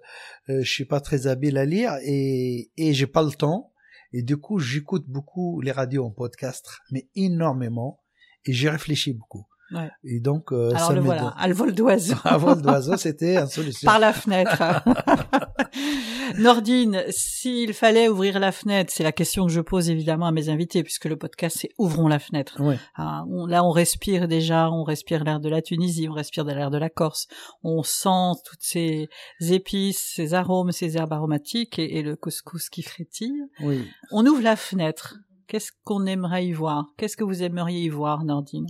je 0.49 0.71
suis 0.71 0.85
pas 0.85 1.01
très 1.01 1.27
habile 1.27 1.59
à 1.59 1.65
lire 1.65 1.93
et 2.05 2.71
et 2.77 2.95
j'ai 2.95 3.07
pas 3.07 3.23
le 3.23 3.31
temps. 3.33 3.73
Et 4.13 4.23
du 4.23 4.37
coup, 4.37 4.59
j'écoute 4.61 5.05
beaucoup 5.09 5.61
les 5.61 5.73
radios 5.73 6.05
en 6.05 6.11
podcast, 6.11 6.69
mais 6.93 7.09
énormément, 7.17 8.01
et 8.47 8.53
j'y 8.53 8.69
réfléchis 8.69 9.13
beaucoup. 9.13 9.45
Ouais. 9.75 9.91
Et 10.05 10.21
donc, 10.21 10.53
euh, 10.53 10.71
Alors 10.75 10.89
ça 10.89 10.93
le 10.95 11.01
voilà, 11.01 11.29
à 11.37 11.49
le 11.49 11.55
vol 11.55 11.75
d'oiseau. 11.75 12.15
À 12.25 12.37
vol 12.39 12.63
d'oiseau, 12.63 12.97
c'était 12.97 13.37
une 13.37 13.47
solution. 13.47 13.87
Par 13.87 13.99
la 13.99 14.13
fenêtre. 14.13 14.63
Nordine, 16.39 17.03
s'il 17.11 17.75
fallait 17.75 18.09
ouvrir 18.09 18.39
la 18.41 18.53
fenêtre, 18.53 18.93
c'est 18.95 19.03
la 19.03 19.13
question 19.13 19.47
que 19.47 19.53
je 19.53 19.61
pose 19.61 19.91
évidemment 19.91 20.27
à 20.27 20.33
mes 20.33 20.49
invités, 20.49 20.83
puisque 20.83 21.05
le 21.07 21.17
podcast 21.17 21.57
c'est 21.61 21.71
Ouvrons 21.79 22.09
la 22.09 22.19
fenêtre. 22.19 22.61
Ouais. 22.61 22.79
Ah, 22.97 23.25
on- 23.29 23.47
là, 23.47 23.65
on 23.65 23.71
respire 23.71 24.29
déjà, 24.29 24.71
on 24.71 24.83
respire 24.85 25.25
l'air 25.25 25.41
de 25.41 25.49
la 25.49 25.63
Tunisie, 25.63 26.09
on 26.09 26.13
respire 26.15 26.45
de 26.45 26.53
l'air 26.53 26.71
de 26.71 26.79
la 26.79 26.91
Corse, 26.91 27.27
on 27.63 27.83
sent 27.83 28.41
toutes 28.45 28.63
ces 28.63 29.09
épices, 29.41 30.13
ces 30.17 30.35
arômes, 30.35 30.73
ces 30.73 30.97
herbes 30.97 31.13
aromatiques 31.13 31.79
et, 31.79 31.99
et 31.99 32.03
le 32.03 32.17
couscous 32.17 32.69
qui 32.69 32.83
frétille. 32.83 33.43
Oui. 33.61 33.87
On 34.11 34.25
ouvre 34.27 34.43
la 34.43 34.57
fenêtre. 34.57 35.17
Qu'est-ce 35.47 35.73
qu'on 35.85 36.07
aimerait 36.07 36.47
y 36.47 36.53
voir? 36.53 36.87
Qu'est-ce 36.97 37.17
que 37.17 37.25
vous 37.25 37.43
aimeriez 37.43 37.83
y 37.83 37.89
voir, 37.89 38.25
Nordine? 38.25 38.67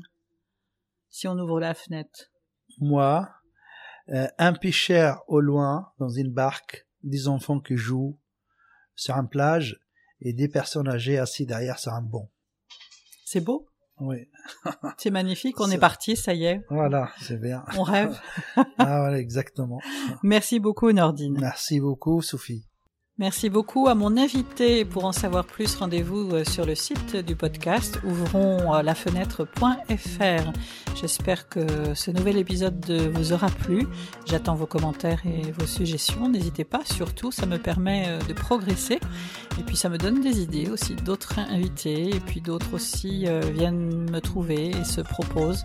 Si 1.17 1.29
on 1.29 1.39
ouvre 1.39 1.61
la 1.61 1.75
fenêtre. 1.75 2.33
Moi, 2.81 3.29
euh, 4.09 4.27
un 4.37 4.53
pêcheur 4.53 5.23
au 5.29 5.39
loin, 5.39 5.93
dans 6.01 6.09
une 6.09 6.33
barque, 6.33 6.89
des 7.05 7.29
enfants 7.29 7.61
qui 7.61 7.77
jouent 7.77 8.19
sur 8.97 9.15
une 9.15 9.29
plage 9.29 9.79
et 10.21 10.33
des 10.33 10.49
personnes 10.49 10.89
âgées 10.89 11.17
assises 11.19 11.47
derrière 11.47 11.79
sur 11.79 11.93
un 11.93 12.03
banc. 12.03 12.33
C'est 13.25 13.41
beau? 13.41 13.69
Oui. 14.01 14.29
C'est 14.99 15.13
magnifique, 15.13 15.61
on 15.61 15.69
C'est- 15.69 15.77
est 15.77 15.79
parti, 15.79 16.17
ça 16.17 16.35
y 16.35 16.47
est, 16.47 16.65
Voilà, 16.69 17.13
c'est 17.21 17.41
bien. 17.41 17.65
on 17.79 17.85
rêve. 17.85 18.19
Ah, 18.57 18.99
voilà, 18.99 19.21
exactement. 19.21 19.79
Merci 20.25 20.59
beaucoup 20.59 20.91
Nordine. 20.91 21.37
Merci 21.39 21.79
beaucoup, 21.79 22.23
Sophie. 22.23 22.67
Merci 23.17 23.49
beaucoup 23.49 23.87
à 23.87 23.95
mon 23.95 24.17
invité. 24.17 24.85
Pour 24.85 25.05
en 25.05 25.13
savoir 25.13 25.45
plus, 25.45 25.77
rendez-vous 25.77 26.33
euh, 26.33 26.43
sur 26.43 26.67
le 26.67 26.75
site 26.75 27.15
du 27.15 27.37
podcast 27.37 28.01
ouvronslafenêtre.fr. 28.05 30.53
J'espère 30.95 31.49
que 31.49 31.95
ce 31.95 32.11
nouvel 32.13 32.39
épisode 32.39 32.85
euh, 32.89 33.11
vous 33.13 33.33
aura 33.33 33.49
plu. 33.49 33.87
J'attends 34.27 34.55
vos 34.55 34.67
commentaires 34.67 35.21
et 35.27 35.51
vos 35.51 35.67
suggestions. 35.67 36.29
N'hésitez 36.29 36.65
pas, 36.65 36.83
surtout, 36.85 37.33
ça 37.33 37.47
me 37.47 37.59
permet 37.59 38.05
euh, 38.07 38.21
de 38.29 38.33
progresser. 38.33 39.01
Et 39.59 39.63
puis 39.65 39.77
ça 39.77 39.89
me 39.89 39.99
donne 39.99 40.21
des 40.21 40.41
idées 40.41 40.71
aussi 40.71 40.95
d'autres 40.95 41.39
invités. 41.39 42.15
Et 42.15 42.21
puis 42.21 42.41
d'autres 42.41 42.75
aussi 42.75 43.27
euh, 43.27 43.41
viennent 43.41 44.11
me 44.11 44.21
trouver 44.21 44.71
et 44.71 44.85
se 44.85 45.01
proposent. 45.01 45.65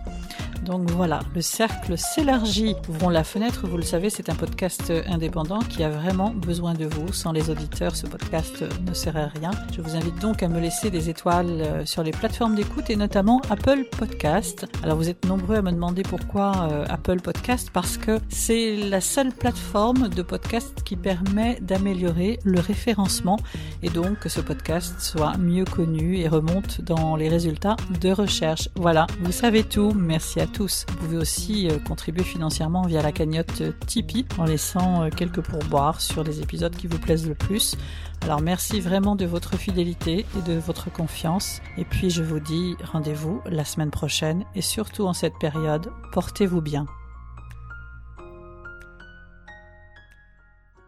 Donc 0.64 0.90
voilà, 0.90 1.20
le 1.34 1.42
cercle 1.42 1.96
s'élargit. 1.96 2.74
Ouvrons 2.88 3.08
la 3.08 3.24
fenêtre, 3.24 3.68
vous 3.68 3.76
le 3.76 3.82
savez, 3.82 4.10
c'est 4.10 4.28
un 4.28 4.34
podcast 4.34 4.92
indépendant 5.06 5.60
qui 5.60 5.84
a 5.84 5.90
vraiment 5.90 6.30
besoin 6.30 6.74
de 6.74 6.86
vous. 6.86 7.12
Sans 7.12 7.32
les 7.32 7.39
auditeurs, 7.48 7.96
ce 7.96 8.06
podcast 8.06 8.64
ne 8.86 8.92
serait 8.92 9.26
rien. 9.26 9.52
Je 9.74 9.80
vous 9.80 9.96
invite 9.96 10.18
donc 10.20 10.42
à 10.42 10.48
me 10.48 10.60
laisser 10.60 10.90
des 10.90 11.08
étoiles 11.08 11.62
euh, 11.62 11.86
sur 11.86 12.02
les 12.02 12.10
plateformes 12.10 12.54
d'écoute 12.54 12.90
et 12.90 12.96
notamment 12.96 13.40
Apple 13.48 13.84
Podcast. 13.96 14.66
Alors 14.82 14.96
vous 14.96 15.08
êtes 15.08 15.24
nombreux 15.26 15.56
à 15.56 15.62
me 15.62 15.70
demander 15.70 16.02
pourquoi 16.02 16.68
euh, 16.70 16.84
Apple 16.88 17.20
Podcast 17.20 17.70
parce 17.72 17.96
que 17.96 18.18
c'est 18.28 18.76
la 18.76 19.00
seule 19.00 19.32
plateforme 19.32 20.08
de 20.08 20.22
podcast 20.22 20.82
qui 20.84 20.96
permet 20.96 21.58
d'améliorer 21.60 22.38
le 22.44 22.60
référencement 22.60 23.38
et 23.82 23.88
donc 23.88 24.18
que 24.18 24.28
ce 24.28 24.40
podcast 24.40 25.00
soit 25.00 25.36
mieux 25.38 25.64
connu 25.64 26.18
et 26.18 26.28
remonte 26.28 26.80
dans 26.80 27.16
les 27.16 27.28
résultats 27.28 27.76
de 28.00 28.10
recherche. 28.10 28.68
Voilà, 28.74 29.06
vous 29.22 29.32
savez 29.32 29.62
tout. 29.62 29.92
Merci 29.94 30.40
à 30.40 30.46
tous. 30.46 30.84
Vous 30.88 30.96
pouvez 30.96 31.16
aussi 31.16 31.68
euh, 31.68 31.78
contribuer 31.78 32.24
financièrement 32.24 32.82
via 32.82 33.02
la 33.02 33.12
cagnotte 33.12 33.60
euh, 33.60 33.72
Tipeee 33.86 34.26
en 34.38 34.44
laissant 34.44 35.02
euh, 35.02 35.08
quelques 35.14 35.40
pourboires 35.40 36.00
sur 36.00 36.24
les 36.24 36.40
épisodes 36.40 36.74
qui 36.74 36.86
vous 36.86 36.98
plaisent 36.98 37.29
plus. 37.34 37.76
Alors 38.22 38.40
merci 38.40 38.80
vraiment 38.80 39.16
de 39.16 39.26
votre 39.26 39.56
fidélité 39.56 40.26
et 40.38 40.42
de 40.42 40.58
votre 40.58 40.92
confiance. 40.92 41.60
Et 41.78 41.84
puis 41.84 42.10
je 42.10 42.22
vous 42.22 42.40
dis 42.40 42.76
rendez-vous 42.92 43.40
la 43.46 43.64
semaine 43.64 43.90
prochaine 43.90 44.44
et 44.54 44.62
surtout 44.62 45.06
en 45.06 45.12
cette 45.12 45.38
période, 45.38 45.90
portez-vous 46.12 46.60
bien. 46.60 46.86